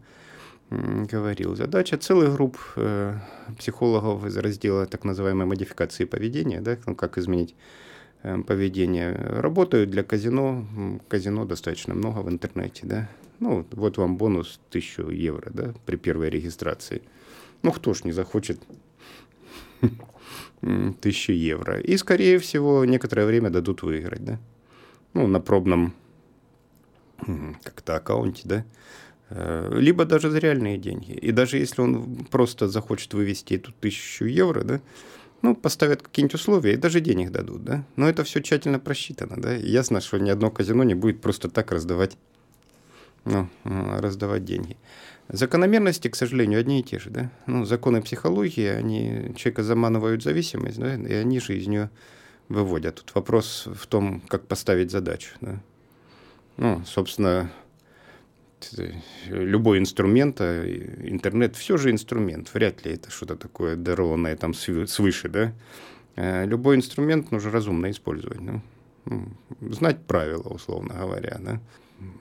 говорил. 0.70 1.54
Задача 1.58 1.98
целых 1.98 2.34
групп 2.36 2.58
психологов 3.58 4.26
из 4.26 4.38
раздела 4.38 4.86
так 4.86 5.04
называемой 5.04 5.46
модификации 5.46 6.06
поведения, 6.06 6.62
да, 6.62 6.78
ну, 6.86 6.96
как 6.96 7.18
изменить 7.18 7.56
поведения 8.22 9.14
работают 9.14 9.90
для 9.90 10.04
казино. 10.04 10.66
Казино 11.08 11.46
достаточно 11.46 11.94
много 11.94 12.20
в 12.20 12.30
интернете, 12.30 12.86
да. 12.86 13.10
Ну, 13.40 13.66
вот 13.72 13.98
вам 13.98 14.18
бонус 14.18 14.60
1000 14.70 15.10
евро, 15.12 15.50
да, 15.52 15.74
при 15.86 15.96
первой 15.96 16.30
регистрации. 16.30 17.02
Ну, 17.64 17.72
кто 17.72 17.94
ж 17.94 18.04
не 18.04 18.12
захочет 18.12 18.62
1000 20.62 21.34
евро. 21.34 21.80
И, 21.80 21.98
скорее 21.98 22.38
всего, 22.38 22.86
некоторое 22.86 23.26
время 23.26 23.50
дадут 23.50 23.82
выиграть, 23.82 24.24
да. 24.24 24.40
Ну, 25.14 25.28
на 25.28 25.40
пробном 25.40 25.94
как-то 27.64 27.96
аккаунте, 27.96 28.44
да. 28.46 28.66
Э, 29.30 29.70
либо 29.80 30.06
даже 30.06 30.30
за 30.30 30.40
реальные 30.40 30.78
деньги. 30.78 31.14
И 31.14 31.32
даже 31.32 31.58
если 31.58 31.82
он 31.82 32.26
просто 32.30 32.68
захочет 32.68 33.14
вывести 33.14 33.56
эту 33.56 33.72
тысячу 33.72 34.26
евро, 34.26 34.62
да, 34.64 34.82
ну, 35.42 35.56
поставят 35.56 36.02
какие-нибудь 36.02 36.36
условия 36.36 36.74
и 36.74 36.78
даже 36.78 37.02
денег 37.02 37.32
дадут, 37.32 37.64
да. 37.64 37.84
Но 37.96 38.08
это 38.08 38.24
все 38.24 38.42
тщательно 38.42 38.80
просчитано, 38.80 39.36
да. 39.38 39.56
И 39.56 39.68
ясно, 39.68 40.02
что 40.02 40.18
ни 40.18 40.30
одно 40.30 40.52
казино 40.52 40.84
не 40.84 40.94
будет 40.94 41.22
просто 41.22 41.50
так 41.50 41.72
раздавать, 41.72 42.18
ну, 43.26 43.48
раздавать 43.64 44.46
деньги. 44.46 44.78
Закономерности, 45.30 46.10
к 46.10 46.16
сожалению, 46.16 46.60
одни 46.60 46.82
и 46.82 46.84
те 46.84 47.00
же, 47.00 47.10
да. 47.10 47.32
Ну, 47.48 47.66
законы 47.66 48.02
психологии, 48.02 48.68
они 48.68 49.34
человека 49.36 49.64
заманывают 49.64 50.24
зависимость, 50.24 50.78
да, 50.78 50.96
и 50.96 51.14
они 51.14 51.40
же 51.40 51.58
из 51.58 51.68
нее 51.68 51.90
выводят. 52.50 52.96
Тут 52.96 53.16
вопрос 53.16 53.68
в 53.74 53.88
том, 53.88 54.22
как 54.28 54.48
поставить 54.48 54.92
задачу, 54.92 55.30
да. 55.40 55.62
Ну, 56.58 56.84
собственно, 56.86 57.50
любой 59.28 59.80
инструмент, 59.80 60.38
а 60.40 60.66
интернет 61.04 61.56
все 61.56 61.78
же 61.78 61.92
инструмент, 61.92 62.54
вряд 62.54 62.86
ли 62.86 62.94
это 62.94 63.12
что-то 63.12 63.36
такое 63.36 63.76
дарованное 63.76 64.36
там 64.36 64.54
свыше, 64.54 65.30
да. 65.30 65.54
Э, 66.16 66.46
любой 66.46 66.76
инструмент 66.76 67.32
нужно 67.32 67.52
разумно 67.52 67.90
использовать, 67.90 68.40
ну, 68.42 68.62
знать 69.62 70.06
правила, 70.06 70.48
условно 70.48 70.94
говоря, 70.94 71.38
да. 71.40 71.62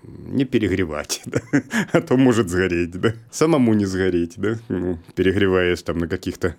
Не 0.03 0.45
перегревать, 0.45 1.23
да? 1.27 1.41
а 1.93 2.01
то 2.01 2.17
может 2.17 2.49
сгореть, 2.49 2.93
да. 2.93 3.15
Самому 3.31 3.75
не 3.75 3.87
сгореть, 3.87 4.35
да, 4.37 4.59
ну, 4.69 4.99
перегреваясь 5.15 5.83
там 5.83 5.99
на 5.99 6.09
каких-то 6.09 6.57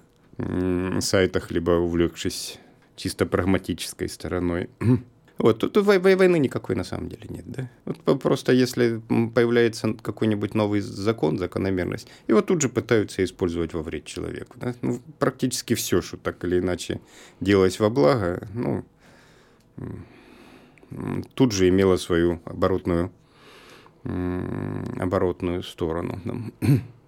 сайтах, 1.00 1.52
либо 1.52 1.72
увлекшись 1.72 2.60
чисто 2.96 3.26
прагматической 3.26 4.10
стороной. 4.10 4.70
Вот, 5.42 5.58
тут 5.58 5.76
войны 5.78 6.38
никакой 6.38 6.76
на 6.76 6.84
самом 6.84 7.10
деле 7.10 7.24
нет, 7.30 7.46
да. 7.48 7.68
Вот 7.86 8.22
просто 8.22 8.54
если 8.54 9.02
появляется 9.34 9.94
какой-нибудь 9.94 10.54
новый 10.54 10.82
закон, 10.82 11.40
закономерность, 11.40 12.08
его 12.28 12.42
тут 12.42 12.62
же 12.62 12.70
пытаются 12.70 13.24
использовать 13.24 13.74
во 13.74 13.82
вред 13.82 14.06
человеку, 14.06 14.58
да. 14.60 14.76
Ну, 14.84 15.02
практически 15.18 15.74
все, 15.74 16.02
что 16.02 16.18
так 16.18 16.44
или 16.46 16.60
иначе 16.60 17.02
делалось 17.40 17.80
во 17.80 17.90
благо, 17.90 18.48
ну, 18.54 18.86
тут 21.34 21.54
же 21.54 21.70
имело 21.70 21.96
свою 21.98 22.40
оборотную, 22.46 23.12
оборотную 24.04 25.64
сторону. 25.64 26.20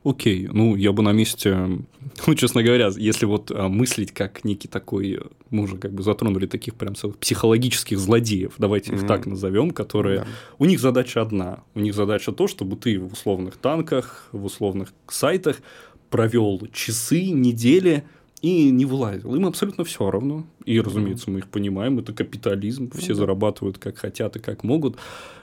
Окей, 0.04 0.50
ну 0.52 0.76
я 0.76 0.92
бы 0.92 1.02
на 1.02 1.14
месте, 1.14 1.56
ну 2.28 2.36
честно 2.36 2.62
говоря, 2.62 2.90
если 2.96 3.26
вот 3.26 3.52
а, 3.52 3.70
мыслить 3.70 4.12
как 4.12 4.44
некий 4.44 4.68
такой, 4.68 5.20
мы 5.50 5.64
уже 5.64 5.78
как 5.78 5.94
бы 5.94 6.04
затронули 6.04 6.46
таких 6.46 6.76
прям 6.76 6.96
целых 6.96 7.18
психологических 7.18 7.98
злодеев, 7.98 8.54
давайте 8.58 8.92
mm-hmm. 8.92 9.02
их 9.02 9.08
так 9.08 9.26
назовем, 9.26 9.72
которые, 9.72 10.20
yeah. 10.20 10.28
у 10.60 10.66
них 10.66 10.82
задача 10.82 11.22
одна, 11.22 11.64
у 11.74 11.80
них 11.80 11.94
задача 11.94 12.34
то, 12.34 12.48
чтобы 12.48 12.76
ты 12.76 13.00
в 13.00 13.14
условных 13.14 13.56
танках, 13.56 14.28
в 14.34 14.44
условных 14.44 14.94
сайтах 15.08 15.62
провел 16.10 16.68
часы, 16.74 17.30
недели 17.30 18.04
и 18.42 18.70
не 18.72 18.84
вылазил. 18.84 19.34
Им 19.36 19.46
абсолютно 19.46 19.86
все 19.86 20.12
равно. 20.12 20.46
И, 20.66 20.80
разумеется, 20.82 21.32
мы 21.32 21.40
их 21.40 21.48
понимаем, 21.48 22.00
это 22.00 22.12
капитализм, 22.12 22.92
все 22.92 23.14
mm-hmm. 23.14 23.16
зарабатывают 23.16 23.78
как 23.78 23.98
хотят 23.98 24.36
и 24.36 24.40
как 24.40 24.66
могут. 24.66 24.98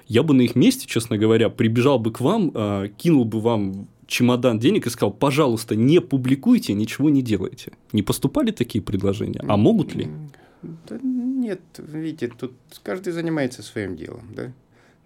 Я 0.06 0.22
бы 0.22 0.34
на 0.34 0.42
их 0.42 0.54
месте, 0.54 0.86
честно 0.86 1.16
говоря, 1.16 1.48
прибежал 1.48 1.98
бы 1.98 2.12
к 2.12 2.20
вам, 2.20 2.52
а, 2.54 2.88
кинул 2.88 3.24
бы 3.24 3.40
вам 3.40 3.88
чемодан 4.10 4.58
денег 4.58 4.86
и 4.86 4.90
сказал, 4.90 5.12
пожалуйста, 5.12 5.76
не 5.76 6.00
публикуйте, 6.00 6.74
ничего 6.74 7.08
не 7.08 7.22
делайте. 7.22 7.72
Не 7.92 8.02
поступали 8.02 8.50
такие 8.50 8.82
предложения? 8.82 9.42
А 9.48 9.56
могут 9.56 9.94
ли? 9.94 10.08
Да 10.62 10.98
нет, 11.02 11.60
видите, 11.78 12.28
тут 12.28 12.52
каждый 12.82 13.12
занимается 13.12 13.62
своим 13.62 13.96
делом, 13.96 14.28
да. 14.34 14.52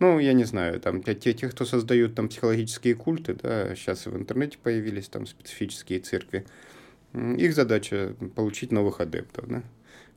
Ну, 0.01 0.19
я 0.19 0.33
не 0.33 0.45
знаю, 0.45 0.81
там 0.81 1.03
те, 1.03 1.15
те, 1.15 1.49
кто 1.49 1.65
создают 1.65 2.17
там 2.17 2.29
психологические 2.29 2.97
культы, 2.97 3.35
да, 3.41 3.77
сейчас 3.77 4.07
в 4.07 4.17
интернете 4.17 4.59
появились 4.61 5.07
там 5.07 5.27
специфические 5.27 6.01
церкви, 6.01 6.45
их 7.13 7.55
задача 7.55 8.17
получить 8.35 8.73
новых 8.73 9.01
адептов, 9.01 9.47
да. 9.47 9.63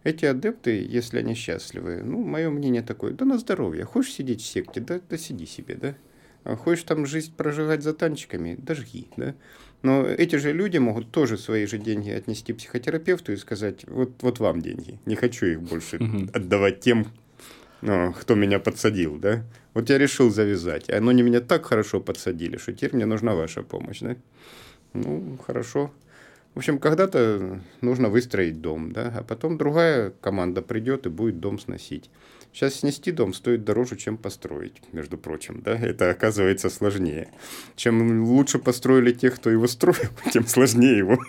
Эти 0.03 0.25
адепты, 0.25 0.87
если 0.89 1.19
они 1.19 1.35
счастливы, 1.35 2.01
ну, 2.03 2.23
мое 2.23 2.49
мнение 2.49 2.81
такое, 2.81 3.11
да 3.11 3.25
на 3.25 3.37
здоровье, 3.37 3.83
хочешь 3.83 4.13
сидеть 4.13 4.41
в 4.41 4.45
секте, 4.45 4.79
да, 4.79 4.99
да 5.07 5.17
сиди 5.17 5.45
себе, 5.45 5.75
да. 5.75 5.95
А 6.47 6.55
хочешь 6.55 6.85
там 6.85 7.05
жизнь 7.05 7.33
прожигать 7.35 7.83
за 7.83 7.93
танчиками, 7.93 8.55
дожги, 8.57 9.09
да? 9.17 9.35
Но 9.81 10.05
эти 10.05 10.37
же 10.37 10.53
люди 10.53 10.77
могут 10.77 11.11
тоже 11.11 11.37
свои 11.37 11.65
же 11.65 11.77
деньги 11.77 12.09
отнести 12.09 12.53
психотерапевту 12.53 13.33
и 13.33 13.35
сказать, 13.35 13.83
вот, 13.85 14.11
вот 14.21 14.39
вам 14.39 14.61
деньги, 14.61 14.97
не 15.05 15.15
хочу 15.15 15.45
их 15.45 15.61
больше 15.61 15.99
отдавать 16.33 16.79
тем, 16.79 17.07
ну, 17.81 18.13
кто 18.13 18.35
меня 18.35 18.59
подсадил, 18.59 19.17
да? 19.17 19.43
Вот 19.73 19.89
я 19.89 19.97
решил 19.97 20.29
завязать, 20.29 20.89
а 20.89 20.95
они 20.95 21.21
меня 21.21 21.41
так 21.41 21.65
хорошо 21.65 21.99
подсадили, 21.99 22.55
что 22.55 22.71
теперь 22.71 22.95
мне 22.95 23.05
нужна 23.05 23.35
ваша 23.35 23.61
помощь, 23.61 23.99
да? 23.99 24.15
Ну, 24.93 25.37
хорошо. 25.45 25.91
В 26.53 26.59
общем, 26.59 26.79
когда-то 26.79 27.59
нужно 27.81 28.07
выстроить 28.07 28.61
дом, 28.61 28.93
да, 28.93 29.13
а 29.17 29.23
потом 29.23 29.57
другая 29.57 30.13
команда 30.21 30.61
придет 30.61 31.07
и 31.07 31.09
будет 31.09 31.41
дом 31.41 31.59
сносить. 31.59 32.09
Сейчас 32.57 32.73
снести 32.73 33.11
дом 33.11 33.35
стоит 33.35 33.65
дороже, 33.65 33.97
чем 33.97 34.17
построить, 34.17 34.81
между 34.91 35.15
прочим, 35.15 35.61
да, 35.63 35.77
это 35.77 36.09
оказывается 36.09 36.71
сложнее. 36.71 37.29
Чем 37.75 38.23
лучше 38.23 38.57
построили 38.57 39.11
тех, 39.11 39.35
кто 39.35 39.51
его 39.51 39.67
строил, 39.67 40.09
тем 40.33 40.47
сложнее 40.47 40.97
его 40.97 41.19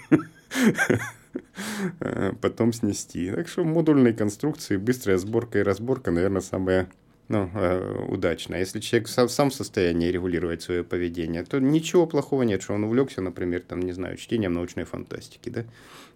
потом 2.41 2.73
снести. 2.73 3.31
Так 3.31 3.47
что 3.47 3.63
модульные 3.63 4.15
конструкции, 4.15 4.79
быстрая 4.79 5.19
сборка 5.19 5.59
и 5.59 5.63
разборка, 5.63 6.11
наверное, 6.11 6.41
самая 6.41 6.89
ну, 7.29 7.51
э, 7.53 8.07
удачно. 8.09 8.55
Если 8.55 8.81
человек 8.81 9.07
сам, 9.09 9.29
сам 9.29 9.51
в 9.51 9.55
состоянии 9.55 10.09
регулировать 10.09 10.63
свое 10.63 10.83
поведение, 10.83 11.45
то 11.45 11.59
ничего 11.59 12.07
плохого 12.07 12.45
нет, 12.45 12.63
что 12.63 12.73
он 12.73 12.85
увлекся, 12.85 13.21
например, 13.21 13.61
там, 13.69 13.81
не 13.81 13.93
знаю, 13.93 14.17
чтением 14.17 14.55
научной 14.55 14.85
фантастики, 14.85 15.51
да. 15.51 15.65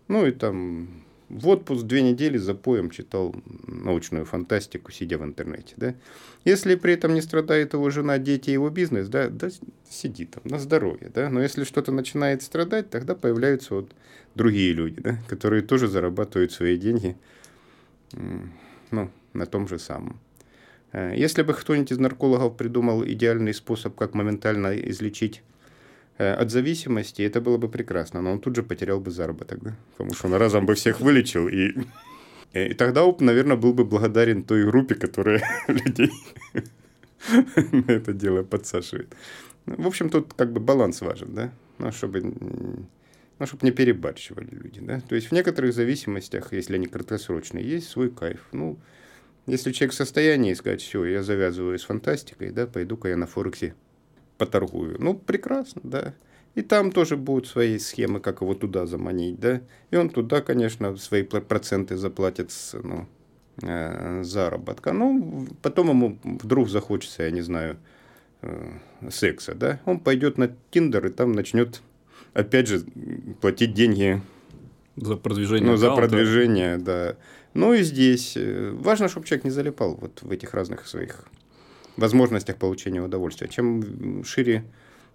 Ну 0.08 0.24
и 0.26 0.30
там 0.30 1.04
в 1.32 1.48
отпуск 1.48 1.84
две 1.84 2.02
недели 2.02 2.36
за 2.36 2.54
поем 2.54 2.90
читал 2.90 3.34
научную 3.66 4.24
фантастику, 4.26 4.92
сидя 4.92 5.18
в 5.18 5.24
интернете, 5.24 5.74
да. 5.76 5.94
Если 6.44 6.74
при 6.74 6.92
этом 6.92 7.14
не 7.14 7.22
страдает 7.22 7.72
его 7.72 7.88
жена, 7.90 8.18
дети, 8.18 8.50
его 8.50 8.68
бизнес, 8.68 9.08
да, 9.08 9.28
да 9.28 9.48
сиди 9.88 10.26
там 10.26 10.42
на 10.44 10.58
здоровье, 10.58 11.10
да. 11.12 11.30
Но 11.30 11.42
если 11.42 11.64
что-то 11.64 11.90
начинает 11.90 12.42
страдать, 12.42 12.90
тогда 12.90 13.14
появляются 13.14 13.74
вот 13.74 13.92
другие 14.34 14.72
люди, 14.72 15.00
да, 15.00 15.18
которые 15.26 15.62
тоже 15.62 15.88
зарабатывают 15.88 16.52
свои 16.52 16.76
деньги, 16.76 17.16
ну, 18.90 19.10
на 19.32 19.46
том 19.46 19.68
же 19.68 19.78
самом. 19.78 20.20
Э, 20.92 21.14
если 21.16 21.42
бы 21.42 21.54
кто-нибудь 21.54 21.92
из 21.92 21.98
наркологов 21.98 22.56
придумал 22.56 23.04
идеальный 23.04 23.54
способ, 23.54 23.94
как 23.94 24.14
моментально 24.14 24.76
излечить 24.76 25.42
от 26.18 26.50
зависимости, 26.50 27.22
это 27.22 27.40
было 27.40 27.56
бы 27.56 27.68
прекрасно, 27.68 28.22
но 28.22 28.32
он 28.32 28.40
тут 28.40 28.56
же 28.56 28.62
потерял 28.62 29.00
бы 29.00 29.10
заработок, 29.10 29.62
да? 29.62 29.76
потому 29.92 30.14
что 30.14 30.28
он 30.28 30.34
разом 30.34 30.66
бы 30.66 30.74
всех 30.74 31.00
вылечил, 31.00 31.48
и, 31.48 31.72
и 32.52 32.74
тогда 32.74 33.04
он, 33.04 33.16
наверное, 33.20 33.56
был 33.56 33.72
бы 33.74 33.84
благодарен 33.84 34.42
той 34.42 34.64
группе, 34.64 34.94
которая 34.94 35.42
людей 35.68 36.12
на 37.72 37.92
это 37.92 38.12
дело 38.12 38.42
подсаживает. 38.42 39.14
В 39.66 39.86
общем, 39.86 40.10
тут 40.10 40.34
как 40.34 40.52
бы 40.52 40.60
баланс 40.60 41.00
важен, 41.00 41.34
да, 41.34 41.52
ну, 41.78 41.92
чтобы, 41.92 42.20
ну, 42.20 43.46
чтобы 43.46 43.64
не 43.64 43.70
перебарщивали 43.70 44.48
люди, 44.50 44.80
да. 44.80 45.00
То 45.00 45.14
есть 45.14 45.28
в 45.28 45.32
некоторых 45.32 45.72
зависимостях, 45.72 46.52
если 46.52 46.74
они 46.74 46.86
краткосрочные, 46.86 47.64
есть 47.64 47.88
свой 47.88 48.10
кайф. 48.10 48.40
Ну, 48.52 48.78
если 49.46 49.72
человек 49.72 49.94
в 49.94 49.96
состоянии 49.96 50.54
сказать, 50.54 50.82
все, 50.82 51.04
я 51.04 51.22
завязываю 51.22 51.78
с 51.78 51.84
фантастикой, 51.84 52.50
да, 52.50 52.66
пойду-ка 52.66 53.08
я 53.08 53.16
на 53.16 53.26
Форексе 53.26 53.74
поторгую. 54.42 54.96
Ну, 54.98 55.14
прекрасно, 55.14 55.80
да. 55.84 56.14
И 56.56 56.62
там 56.62 56.90
тоже 56.90 57.16
будут 57.16 57.46
свои 57.46 57.78
схемы, 57.78 58.18
как 58.18 58.40
его 58.40 58.54
туда 58.54 58.86
заманить, 58.86 59.38
да. 59.38 59.60
И 59.92 59.96
он 59.96 60.10
туда, 60.10 60.40
конечно, 60.40 60.96
свои 60.96 61.22
проценты 61.22 61.96
заплатит 61.96 62.50
с, 62.50 62.76
ну, 62.82 63.06
э, 63.62 64.24
заработка. 64.24 64.92
Ну, 64.92 65.46
потом 65.62 65.90
ему 65.90 66.18
вдруг 66.24 66.68
захочется, 66.68 67.22
я 67.22 67.30
не 67.30 67.40
знаю, 67.40 67.76
э, 68.42 68.72
секса, 69.10 69.54
да. 69.54 69.78
Он 69.86 70.00
пойдет 70.00 70.38
на 70.38 70.54
Тиндер 70.72 71.06
и 71.06 71.10
там 71.10 71.32
начнет, 71.32 71.80
опять 72.34 72.66
же, 72.66 72.82
платить 73.40 73.74
деньги 73.74 74.20
за 74.96 75.16
продвижение. 75.16 75.70
Ну, 75.70 75.76
за 75.76 75.94
продвижение, 75.94 76.78
да. 76.78 77.14
Ну 77.54 77.74
и 77.74 77.82
здесь 77.82 78.36
э, 78.36 78.72
важно, 78.74 79.08
чтобы 79.08 79.26
человек 79.26 79.44
не 79.44 79.50
залипал 79.50 79.94
вот 79.94 80.22
в 80.22 80.30
этих 80.32 80.52
разных 80.52 80.88
своих 80.88 81.28
возможностях 81.96 82.56
получения 82.56 83.02
удовольствия. 83.02 83.48
Чем 83.48 84.24
шире 84.24 84.64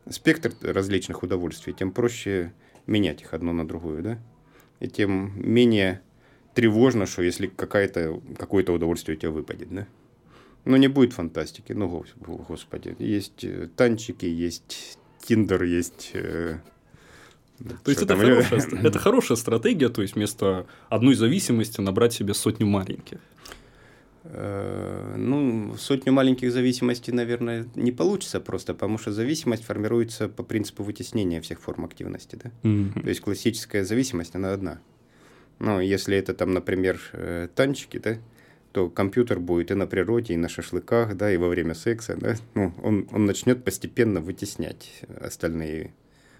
спектр 0.09 0.53
различных 0.61 1.23
удовольствий, 1.23 1.73
тем 1.73 1.91
проще 1.91 2.53
менять 2.85 3.21
их 3.21 3.33
одно 3.33 3.53
на 3.53 3.67
другое, 3.67 4.01
да? 4.01 4.19
И 4.79 4.87
тем 4.87 5.33
менее 5.35 6.01
тревожно, 6.53 7.05
что 7.05 7.21
если 7.21 7.47
какая-то, 7.47 8.21
какое-то 8.37 8.73
удовольствие 8.73 9.17
у 9.17 9.19
тебя 9.19 9.31
выпадет, 9.31 9.69
да? 9.73 9.87
Ну, 10.65 10.75
не 10.77 10.87
будет 10.87 11.13
фантастики, 11.13 11.71
ну, 11.71 12.03
господи. 12.17 12.95
Есть 12.99 13.43
э, 13.43 13.69
танчики, 13.75 14.25
есть 14.25 14.97
Тиндер, 15.25 15.63
есть 15.63 16.11
э, 16.13 16.59
то 17.83 17.89
есть 17.91 18.01
это 18.03 18.15
хорошая, 18.15 18.61
это 18.83 18.99
хорошая 18.99 19.37
стратегия, 19.37 19.89
то 19.89 20.01
есть 20.01 20.15
вместо 20.15 20.67
одной 20.89 21.15
зависимости 21.15 21.81
набрать 21.81 22.13
себе 22.13 22.33
сотню 22.33 22.67
маленьких. 22.67 23.17
Э, 24.29 25.15
ну, 25.17 25.75
сотню 25.77 26.11
маленьких 26.11 26.51
зависимостей, 26.51 27.11
наверное, 27.11 27.65
не 27.75 27.91
получится 27.91 28.39
просто, 28.39 28.73
потому 28.73 28.97
что 28.97 29.11
зависимость 29.11 29.63
формируется 29.63 30.27
по 30.27 30.43
принципу 30.43 30.83
вытеснения 30.83 31.41
всех 31.41 31.61
форм 31.61 31.85
активности. 31.85 32.37
Да? 32.41 32.51
Mm-hmm. 32.63 33.01
То 33.01 33.09
есть 33.09 33.21
классическая 33.21 33.85
зависимость, 33.85 34.35
она 34.35 34.53
одна. 34.53 34.79
Ну, 35.59 35.79
если 35.79 36.17
это 36.17 36.33
там, 36.33 36.53
например, 36.53 36.99
э, 37.13 37.47
танчики, 37.55 37.97
да, 37.97 38.17
то 38.73 38.89
компьютер 38.89 39.39
будет 39.39 39.71
и 39.71 39.75
на 39.75 39.87
природе, 39.87 40.33
и 40.33 40.37
на 40.37 40.49
шашлыках, 40.49 41.15
да, 41.15 41.31
и 41.31 41.37
во 41.37 41.47
время 41.47 41.73
секса, 41.73 42.15
да, 42.19 42.35
ну, 42.53 42.73
он, 42.83 43.07
он 43.11 43.25
начнет 43.25 43.63
постепенно 43.63 44.19
вытеснять 44.19 45.01
остальные 45.19 45.93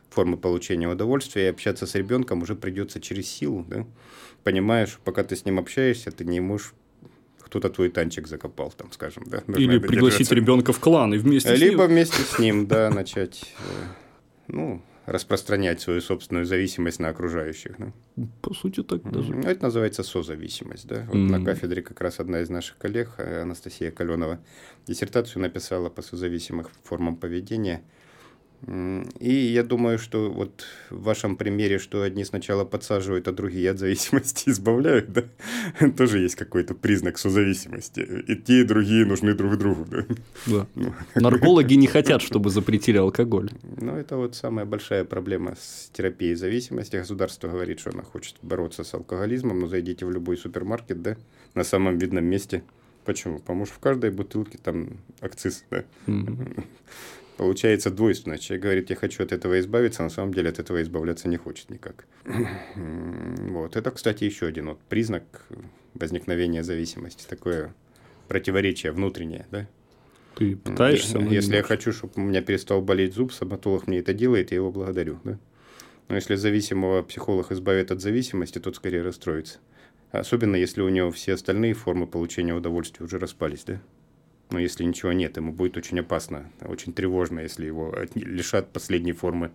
формы 0.10 0.38
получения 0.38 0.88
удовольствия, 0.88 1.46
и 1.46 1.50
общаться 1.50 1.88
с 1.88 1.96
ребенком 1.96 2.42
уже 2.42 2.56
придется 2.56 3.00
через 3.00 3.28
силу, 3.28 3.66
да? 3.68 3.86
Понимаешь, 4.44 5.00
пока 5.04 5.24
ты 5.24 5.36
с 5.36 5.46
ним 5.46 5.60
общаешься, 5.60 6.12
ты 6.12 6.26
не 6.26 6.40
можешь 6.40 6.74
кто-то 7.48 7.70
твой 7.70 7.90
танчик 7.90 8.28
закопал, 8.28 8.72
там, 8.72 8.92
скажем, 8.92 9.24
да. 9.26 9.42
Или 9.56 9.80
пригласить 9.80 10.32
ребенка 10.32 10.74
в 10.74 10.80
клан 10.80 11.14
и 11.14 11.18
вместе 11.18 11.56
Либо 11.56 11.58
с 11.58 11.62
ним. 11.62 11.72
Либо 11.72 11.84
вместе 11.84 12.22
с 12.22 12.40
ним, 12.40 12.68
да, 12.68 12.90
начать, 12.94 13.54
э, 13.60 13.86
ну, 14.48 14.82
распространять 15.06 15.80
свою 15.80 16.02
собственную 16.02 16.46
зависимость 16.46 17.00
на 17.00 17.08
окружающих. 17.08 17.76
Да? 17.80 17.92
По 18.42 18.54
сути, 18.54 18.84
так 18.84 19.10
даже. 19.10 19.34
Ну, 19.34 19.48
это 19.48 19.64
называется 19.64 20.04
созависимость. 20.04 20.88
Да? 20.88 21.06
Вот 21.08 21.16
mm-hmm. 21.16 21.30
На 21.30 21.44
кафедре 21.44 21.82
как 21.82 22.02
раз 22.02 22.20
одна 22.20 22.42
из 22.42 22.50
наших 22.50 22.78
коллег, 22.78 23.12
э, 23.18 23.42
Анастасия 23.42 23.92
Каленова, 23.92 24.40
диссертацию 24.86 25.42
написала 25.42 25.90
по 25.90 26.02
созависимых 26.02 26.70
формам 26.84 27.16
поведения– 27.16 27.82
и 28.66 29.30
я 29.30 29.64
думаю, 29.64 30.00
что 30.00 30.32
вот 30.32 30.66
в 30.90 31.04
вашем 31.04 31.38
примере, 31.38 31.78
что 31.78 32.02
одни 32.02 32.26
сначала 32.26 32.66
подсаживают, 32.66 33.28
а 33.28 33.32
другие 33.32 33.70
от 33.70 33.78
зависимости 33.78 34.50
избавляют, 34.50 35.12
да, 35.12 35.24
тоже 35.98 36.20
есть 36.20 36.36
какой-то 36.36 36.74
признак 36.74 37.20
созависимости. 37.20 38.00
И 38.28 38.36
те, 38.36 38.62
и 38.62 38.64
другие 38.64 39.06
нужны 39.06 39.36
друг 39.36 39.58
другу. 39.58 39.86
Да. 39.86 40.06
Да. 40.48 40.68
Ну, 40.76 40.94
Наркологи 41.22 41.76
не 41.76 41.88
хотят, 41.88 42.22
чтобы 42.22 42.50
запретили 42.50 42.98
алкоголь. 42.98 43.52
Ну, 43.78 43.96
это 43.96 44.18
вот 44.18 44.36
самая 44.36 44.66
большая 44.66 45.04
проблема 45.06 45.56
с 45.56 45.90
терапией 45.94 46.36
зависимости. 46.36 46.96
Государство 46.96 47.48
говорит, 47.48 47.80
что 47.80 47.92
оно 47.92 48.04
хочет 48.04 48.36
бороться 48.42 48.84
с 48.84 48.94
алкоголизмом, 48.94 49.60
но 49.60 49.68
зайдите 49.68 50.06
в 50.06 50.12
любой 50.12 50.38
супермаркет, 50.38 51.02
да, 51.02 51.18
на 51.54 51.64
самом 51.64 51.98
видном 51.98 52.26
месте. 52.26 52.64
Почему? 53.06 53.40
Потому 53.40 53.66
что 53.66 53.76
в 53.76 53.80
каждой 53.80 54.12
бутылке 54.12 54.58
там 54.58 54.98
акциз, 55.22 55.64
да. 55.70 55.84
Mm-hmm 56.08 56.64
получается 57.38 57.90
двойственно. 57.92 58.38
Человек 58.38 58.64
говорит, 58.64 58.90
я 58.90 58.96
хочу 58.96 59.24
от 59.24 59.32
этого 59.32 59.60
избавиться, 59.60 60.02
а 60.02 60.06
на 60.06 60.10
самом 60.10 60.34
деле 60.34 60.50
от 60.50 60.60
этого 60.60 60.82
избавляться 60.82 61.30
не 61.30 61.38
хочет 61.38 61.70
никак. 61.70 62.06
Вот. 63.48 63.76
Это, 63.76 63.92
кстати, 63.92 64.24
еще 64.24 64.48
один 64.48 64.68
вот 64.68 64.80
признак 64.90 65.24
возникновения 65.94 66.64
зависимости. 66.64 67.26
Такое 67.28 67.74
противоречие 68.28 68.92
внутреннее, 68.92 69.48
да? 69.52 69.68
Ты 70.36 70.56
пытаешься, 70.56 71.18
но 71.20 71.32
Если 71.32 71.56
я 71.56 71.64
хочу, 71.64 71.92
чтобы 71.92 72.14
у 72.18 72.22
меня 72.22 72.42
перестал 72.42 72.82
болеть 72.82 73.14
зуб, 73.14 73.34
стоматолог 73.34 73.88
мне 73.88 74.00
это 74.00 74.14
делает, 74.14 74.52
я 74.52 74.58
его 74.58 74.72
благодарю, 74.72 75.20
да? 75.24 75.40
Но 76.10 76.16
если 76.16 76.36
зависимого 76.36 77.02
психолог 77.02 77.52
избавит 77.52 77.92
от 77.92 78.02
зависимости, 78.02 78.60
тот 78.60 78.76
скорее 78.76 79.02
расстроится. 79.02 79.60
Особенно, 80.12 80.56
если 80.56 80.82
у 80.82 80.90
него 80.90 81.12
все 81.12 81.34
остальные 81.34 81.74
формы 81.74 82.08
получения 82.08 82.54
удовольствия 82.54 83.06
уже 83.06 83.20
распались, 83.20 83.64
да? 83.64 83.82
Но 84.50 84.60
если 84.60 84.84
ничего 84.84 85.12
нет, 85.12 85.38
ему 85.38 85.52
будет 85.52 85.76
очень 85.78 86.00
опасно, 86.00 86.50
очень 86.62 86.94
тревожно, 86.94 87.42
если 87.42 87.66
его 87.66 87.94
лишат 88.16 88.72
последней 88.72 89.12
формы 89.12 89.52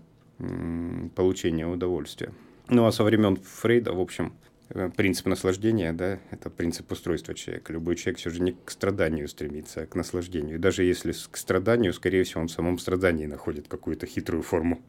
получения 1.14 1.66
удовольствия. 1.66 2.32
Ну, 2.68 2.86
а 2.86 2.92
со 2.92 3.04
времен 3.04 3.36
Фрейда, 3.36 3.92
в 3.92 4.00
общем, 4.00 4.32
э, 4.70 4.90
принцип 4.96 5.26
наслаждения, 5.26 5.92
да, 5.92 6.18
это 6.30 6.50
принцип 6.50 6.90
устройства 6.90 7.34
человека. 7.34 7.72
Любой 7.72 7.96
человек 7.96 8.18
все 8.18 8.30
же 8.30 8.42
не 8.42 8.52
к 8.52 8.70
страданию 8.70 9.28
стремится, 9.28 9.82
а 9.82 9.86
к 9.86 9.94
наслаждению. 9.94 10.56
И 10.56 10.58
даже 10.58 10.84
если 10.84 11.12
к 11.12 11.36
страданию, 11.36 11.92
скорее 11.92 12.24
всего, 12.24 12.42
он 12.42 12.48
в 12.48 12.52
самом 12.52 12.78
страдании 12.78 13.26
находит 13.26 13.68
какую-то 13.68 14.06
хитрую 14.06 14.42
форму. 14.42 14.80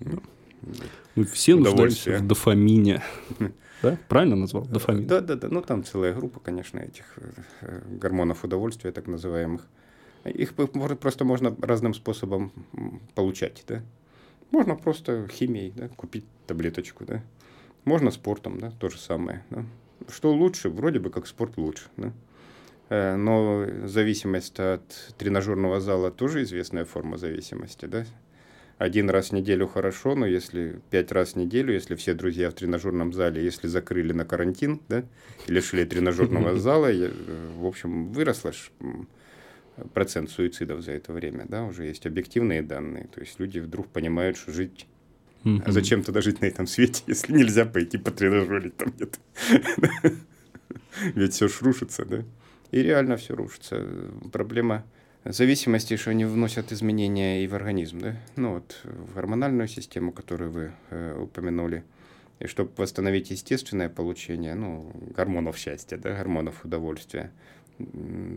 Ну, 0.00 0.20
Мы 1.14 1.24
все 1.24 1.56
нуждаемся 1.56 2.18
в 2.18 2.26
дофамине. 2.26 3.02
Да? 3.82 3.98
Правильно 4.08 4.36
назвал? 4.36 4.64
Дофамин. 4.64 5.06
Да, 5.06 5.20
да, 5.20 5.36
да. 5.36 5.48
Ну, 5.50 5.62
там 5.62 5.84
целая 5.84 6.14
группа, 6.14 6.40
конечно, 6.40 6.78
этих 6.78 7.18
э, 7.60 7.82
гормонов 7.90 8.44
удовольствия, 8.44 8.92
так 8.92 9.06
называемых. 9.06 9.66
Их 10.24 10.54
просто 10.54 11.24
можно 11.24 11.54
разным 11.60 11.94
способом 11.94 12.52
получать, 13.14 13.64
да. 13.68 13.82
Можно 14.50 14.76
просто 14.76 15.28
химией, 15.28 15.72
да, 15.76 15.88
купить 15.88 16.24
таблеточку, 16.46 17.04
да. 17.04 17.22
Можно 17.84 18.10
спортом, 18.10 18.58
да, 18.58 18.70
то 18.70 18.88
же 18.88 18.98
самое. 18.98 19.44
Да? 19.50 19.64
Что 20.08 20.32
лучше? 20.32 20.68
Вроде 20.68 20.98
бы 20.98 21.10
как 21.10 21.26
спорт 21.26 21.56
лучше, 21.56 21.84
да. 21.96 22.12
Э, 22.88 23.16
но 23.16 23.66
зависимость 23.84 24.58
от 24.58 25.14
тренажерного 25.18 25.80
зала 25.80 26.10
тоже 26.10 26.42
известная 26.42 26.84
форма 26.84 27.18
зависимости, 27.18 27.86
да 27.86 28.06
один 28.78 29.08
раз 29.08 29.30
в 29.30 29.32
неделю 29.32 29.66
хорошо, 29.66 30.14
но 30.14 30.26
если 30.26 30.80
пять 30.90 31.10
раз 31.12 31.32
в 31.32 31.36
неделю, 31.36 31.72
если 31.72 31.94
все 31.94 32.14
друзья 32.14 32.50
в 32.50 32.54
тренажерном 32.54 33.12
зале, 33.12 33.42
если 33.42 33.68
закрыли 33.68 34.12
на 34.12 34.24
карантин, 34.24 34.80
да, 34.88 35.04
и 35.46 35.52
лишили 35.52 35.84
тренажерного 35.84 36.56
зала, 36.58 36.92
э, 36.92 37.10
в 37.56 37.66
общем, 37.66 38.12
выросла 38.12 38.52
процент 39.94 40.30
суицидов 40.30 40.82
за 40.82 40.92
это 40.92 41.12
время, 41.12 41.46
да, 41.48 41.64
уже 41.64 41.84
есть 41.84 42.06
объективные 42.06 42.62
данные, 42.62 43.08
то 43.14 43.20
есть 43.20 43.40
люди 43.40 43.58
вдруг 43.58 43.88
понимают, 43.88 44.36
что 44.36 44.52
жить 44.52 44.86
а 45.64 45.70
зачем 45.70 46.02
тогда 46.02 46.20
жить 46.20 46.40
на 46.40 46.46
этом 46.46 46.66
свете, 46.66 47.04
если 47.06 47.32
нельзя 47.32 47.64
пойти 47.66 47.98
потренажерить 47.98 48.76
там 48.76 48.92
нет? 48.98 49.18
Ведь 51.14 51.34
все 51.34 51.48
рушится, 51.60 52.04
да? 52.04 52.24
И 52.72 52.82
реально 52.82 53.16
все 53.16 53.36
рушится. 53.36 53.86
Проблема 54.32 54.84
зависимости, 55.32 55.96
что 55.96 56.10
они 56.10 56.24
вносят 56.24 56.72
изменения 56.72 57.42
и 57.42 57.46
в 57.46 57.54
организм, 57.54 57.98
да, 57.98 58.16
ну 58.36 58.54
вот 58.54 58.80
в 58.84 59.14
гормональную 59.14 59.68
систему, 59.68 60.12
которую 60.12 60.50
вы 60.50 60.72
э, 60.90 61.18
упомянули, 61.18 61.84
и 62.38 62.46
чтобы 62.46 62.70
восстановить 62.76 63.30
естественное 63.30 63.88
получение, 63.88 64.54
ну, 64.54 64.92
гормонов 65.14 65.56
счастья, 65.56 65.96
да, 65.96 66.10
гормонов 66.12 66.64
удовольствия, 66.64 67.32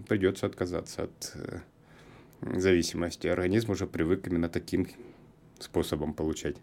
придется 0.08 0.46
отказаться 0.46 1.04
от 1.04 1.32
э, 1.36 1.60
зависимости. 2.42 3.28
Организм 3.28 3.72
уже 3.72 3.88
привык 3.88 4.28
именно 4.28 4.50
таким 4.50 4.88
способом 5.60 6.14
получать 6.14 6.56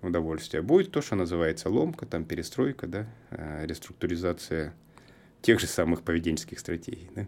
удовольствие. 0.00 0.62
Будет 0.62 0.90
то, 0.90 1.02
что 1.02 1.14
называется 1.14 1.68
ломка, 1.68 2.06
там 2.06 2.24
перестройка, 2.24 2.86
да, 2.86 3.06
э, 3.30 3.66
реструктуризация 3.66 4.74
тех 5.42 5.60
же 5.60 5.66
самых 5.66 6.02
поведенческих 6.02 6.58
стратегий, 6.58 7.10
да. 7.14 7.26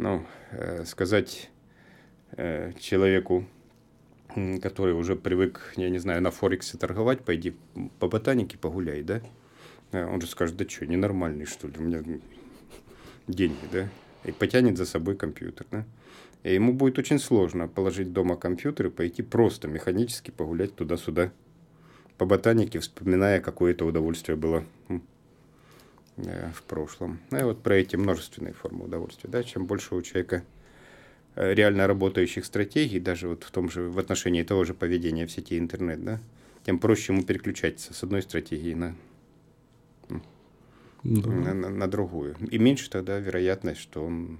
Ну, 0.00 0.24
э, 0.52 0.84
сказать 0.86 1.50
э, 2.32 2.72
человеку, 2.78 3.44
который 4.62 4.94
уже 4.94 5.14
привык, 5.14 5.74
я 5.76 5.90
не 5.90 5.98
знаю, 5.98 6.22
на 6.22 6.30
Форексе 6.30 6.78
торговать, 6.78 7.22
пойди 7.22 7.54
по 7.98 8.08
ботанике 8.08 8.56
погуляй, 8.56 9.02
да? 9.02 9.20
Э, 9.92 10.06
он 10.06 10.20
же 10.20 10.26
скажет, 10.26 10.56
да 10.56 10.66
что, 10.66 10.86
ненормальный, 10.86 11.44
что 11.44 11.68
ли, 11.68 11.74
у 11.78 11.82
меня 11.82 12.02
деньги, 13.28 13.66
да? 13.70 13.88
И 14.24 14.32
потянет 14.32 14.78
за 14.78 14.86
собой 14.86 15.16
компьютер, 15.16 15.66
да? 15.70 15.84
И 16.44 16.54
ему 16.54 16.72
будет 16.72 16.98
очень 16.98 17.18
сложно 17.18 17.68
положить 17.68 18.14
дома 18.14 18.36
компьютер 18.36 18.86
и 18.86 18.90
пойти 18.90 19.22
просто 19.22 19.68
механически 19.68 20.30
погулять 20.30 20.74
туда-сюда 20.74 21.30
по 22.16 22.24
ботанике, 22.24 22.78
вспоминая, 22.78 23.40
какое 23.40 23.72
это 23.72 23.84
удовольствие 23.84 24.36
было 24.36 24.64
в 26.54 26.62
прошлом. 26.62 27.20
Ну 27.30 27.38
и 27.38 27.42
вот 27.42 27.62
про 27.62 27.76
эти 27.76 27.96
множественные 27.96 28.52
формы 28.52 28.84
удовольствия. 28.84 29.30
Да? 29.30 29.42
Чем 29.42 29.66
больше 29.66 29.94
у 29.94 30.02
человека 30.02 30.44
э, 31.34 31.54
реально 31.54 31.86
работающих 31.86 32.44
стратегий, 32.44 33.00
даже 33.00 33.28
вот 33.28 33.44
в 33.44 33.50
том 33.50 33.70
же, 33.70 33.82
в 33.82 33.98
отношении 33.98 34.42
того 34.42 34.64
же 34.64 34.74
поведения 34.74 35.26
в 35.26 35.32
сети 35.32 35.58
интернет, 35.58 36.04
да, 36.04 36.20
тем 36.64 36.78
проще 36.78 37.12
ему 37.12 37.22
переключаться 37.22 37.94
с 37.94 38.02
одной 38.02 38.22
стратегии 38.22 38.74
на, 38.74 38.94
да. 41.04 41.30
на, 41.30 41.54
на, 41.54 41.68
на 41.68 41.88
другую. 41.88 42.36
И 42.50 42.58
меньше 42.58 42.90
тогда 42.90 43.18
вероятность, 43.18 43.80
что 43.80 44.04
он 44.04 44.38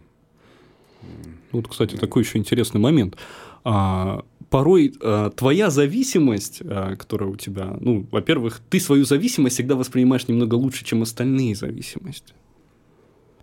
вот, 1.52 1.68
кстати, 1.68 1.96
такой 1.96 2.22
еще 2.22 2.38
интересный 2.38 2.80
момент. 2.80 3.16
А, 3.64 4.24
порой 4.50 4.94
а, 5.00 5.30
твоя 5.30 5.70
зависимость, 5.70 6.60
а, 6.62 6.96
которая 6.96 7.30
у 7.30 7.36
тебя, 7.36 7.76
ну, 7.80 8.06
во-первых, 8.10 8.60
ты 8.68 8.80
свою 8.80 9.04
зависимость 9.04 9.54
всегда 9.54 9.76
воспринимаешь 9.76 10.28
немного 10.28 10.56
лучше, 10.56 10.84
чем 10.84 11.02
остальные 11.02 11.54
зависимости. 11.54 12.34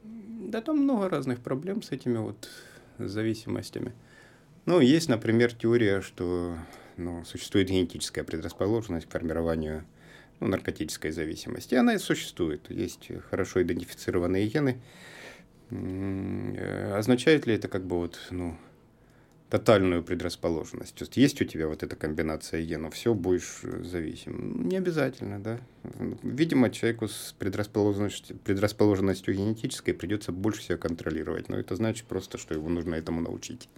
Да, 0.03 0.61
там 0.61 0.79
много 0.79 1.09
разных 1.09 1.39
проблем 1.39 1.81
с 1.81 1.91
этими 1.91 2.17
вот 2.17 2.49
зависимостями. 2.99 3.93
Ну, 4.65 4.79
есть, 4.79 5.09
например, 5.09 5.53
теория, 5.53 6.01
что 6.01 6.55
ну, 6.97 7.23
существует 7.25 7.69
генетическая 7.69 8.23
предрасположенность 8.23 9.07
к 9.07 9.11
формированию 9.11 9.85
ну, 10.39 10.47
наркотической 10.47 11.11
зависимости. 11.11 11.75
Она 11.75 11.95
и 11.95 11.97
существует. 11.97 12.69
Есть 12.69 13.09
хорошо 13.29 13.61
идентифицированные 13.61 14.47
гены, 14.47 14.77
Э, 15.69 16.95
означает 16.97 17.45
ли 17.45 17.55
это 17.55 17.67
как 17.67 17.85
бы 17.85 17.97
вот, 17.97 18.19
ну, 18.31 18.55
тотальную 19.49 20.03
предрасположенность? 20.03 20.95
То 20.95 21.03
есть 21.03 21.17
есть 21.17 21.41
у 21.41 21.45
тебя 21.45 21.67
вот 21.67 21.83
эта 21.83 21.95
комбинация 21.95 22.63
генов, 22.63 22.93
все, 22.93 23.13
будешь 23.13 23.61
зависим. 23.61 24.67
Не 24.67 24.77
обязательно, 24.77 25.39
да. 25.39 25.59
Видимо, 26.23 26.69
человеку 26.69 27.07
с 27.07 27.35
предрасположенностью, 27.39 28.37
предрасположенностью 28.37 29.33
генетической 29.33 29.93
придется 29.93 30.31
больше 30.31 30.63
себя 30.63 30.77
контролировать. 30.77 31.49
Но 31.49 31.57
это 31.57 31.75
значит 31.75 32.05
просто, 32.05 32.37
что 32.37 32.53
его 32.53 32.69
нужно 32.69 32.95
этому 32.95 33.21
научить. 33.21 33.69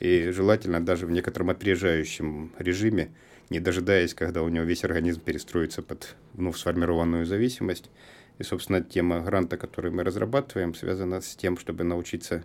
И 0.00 0.30
желательно 0.30 0.84
даже 0.84 1.06
в 1.06 1.10
некотором 1.10 1.50
опережающем 1.50 2.52
режиме, 2.58 3.10
не 3.50 3.60
дожидаясь, 3.60 4.14
когда 4.14 4.42
у 4.42 4.48
него 4.48 4.64
весь 4.64 4.84
организм 4.84 5.20
перестроится 5.20 5.82
под 5.82 6.14
вновь 6.34 6.56
сформированную 6.56 7.26
зависимость, 7.26 7.90
и, 8.38 8.42
собственно, 8.42 8.80
тема 8.80 9.20
гранта, 9.20 9.58
который 9.58 9.90
мы 9.90 10.02
разрабатываем, 10.02 10.74
связана 10.74 11.20
с 11.20 11.36
тем, 11.36 11.58
чтобы 11.58 11.84
научиться 11.84 12.42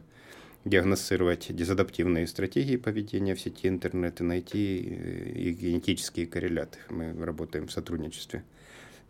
диагностировать 0.65 1.55
дезадаптивные 1.55 2.27
стратегии 2.27 2.75
поведения 2.75 3.35
в 3.35 3.39
сети 3.39 3.67
интернет 3.67 4.19
и 4.19 4.23
найти 4.23 4.83
э, 4.89 5.31
их 5.31 5.59
генетические 5.59 6.25
корреляты. 6.25 6.79
Мы 6.89 7.13
работаем 7.23 7.67
в 7.67 7.71
сотрудничестве 7.71 8.43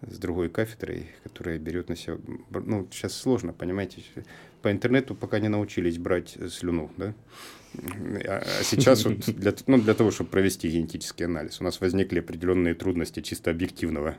с 0.02 0.18
другой 0.18 0.50
кафедрой, 0.50 1.08
которая 1.24 1.58
берет 1.58 1.88
на 1.88 1.96
себя... 1.96 2.18
Ну, 2.50 2.88
сейчас 2.92 3.14
сложно, 3.14 3.54
понимаете, 3.54 4.04
по 4.62 4.72
интернету 4.72 5.16
пока 5.16 5.40
не 5.40 5.48
научились 5.48 5.98
брать 5.98 6.38
слюну, 6.50 6.92
да? 6.98 7.14
А, 8.28 8.44
а 8.60 8.64
сейчас 8.64 9.06
вот 9.06 9.20
для, 9.28 9.54
ну, 9.68 9.82
для 9.82 9.94
того, 9.94 10.12
чтобы 10.12 10.30
провести 10.30 10.70
генетический 10.70 11.26
анализ, 11.26 11.62
у 11.62 11.64
нас 11.64 11.80
возникли 11.80 12.20
определенные 12.20 12.76
трудности 12.76 13.22
чисто 13.22 13.52
объективного 13.52 14.18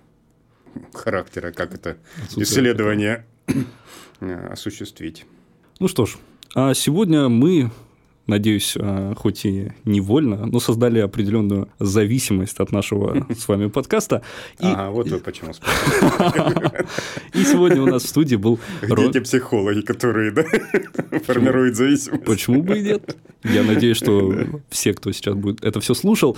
характера, 0.95 1.53
как 1.53 1.75
это 1.75 1.99
исследование 2.37 3.27
осуществить. 4.21 5.27
Ну 5.79 5.89
что 5.89 6.07
ж, 6.07 6.17
а 6.55 6.75
сегодня 6.75 7.29
мы 7.29 7.71
надеюсь, 8.27 8.75
а, 8.79 9.15
хоть 9.15 9.45
и 9.45 9.73
невольно, 9.85 10.47
но 10.47 10.61
создали 10.61 10.99
определенную 10.99 11.69
зависимость 11.79 12.59
от 12.59 12.73
нашего 12.73 13.27
с 13.39 13.49
вами 13.49 13.69
подкаста. 13.69 14.23
И... 14.59 14.67
Ага, 14.67 14.91
вот 14.91 15.09
вы 15.09 15.19
почему 15.19 15.53
И 17.35 17.45
сегодня 17.45 17.83
у 17.83 17.87
нас 17.87 18.05
в 18.05 18.09
студии 18.09 18.37
был... 18.37 18.59
Где 18.83 19.11
те 19.13 19.21
психологи, 19.21 19.81
которые 19.81 20.33
да, 20.33 20.45
формируют 21.21 21.77
зависимость? 21.77 22.25
Почему 22.25 22.63
бы 22.63 22.79
и 22.79 22.83
нет? 22.83 23.17
Я 23.45 23.63
надеюсь, 23.63 23.97
что 23.97 24.35
все, 24.71 24.93
кто 24.93 25.13
сейчас 25.13 25.35
будет 25.35 25.65
это 25.65 25.81
все 25.81 25.95
слушал, 25.95 26.37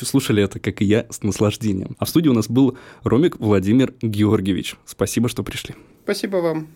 слушали 0.00 0.42
это, 0.42 0.58
как 0.58 0.80
и 0.80 0.84
я, 0.84 1.06
с 1.10 1.22
наслаждением. 1.22 1.96
А 1.98 2.06
в 2.06 2.08
студии 2.08 2.28
у 2.28 2.34
нас 2.34 2.48
был 2.48 2.78
Ромик 3.02 3.38
Владимир 3.38 3.92
Георгиевич. 4.00 4.76
Спасибо, 4.86 5.28
что 5.28 5.42
пришли. 5.42 5.74
Спасибо 6.04 6.36
вам. 6.36 6.68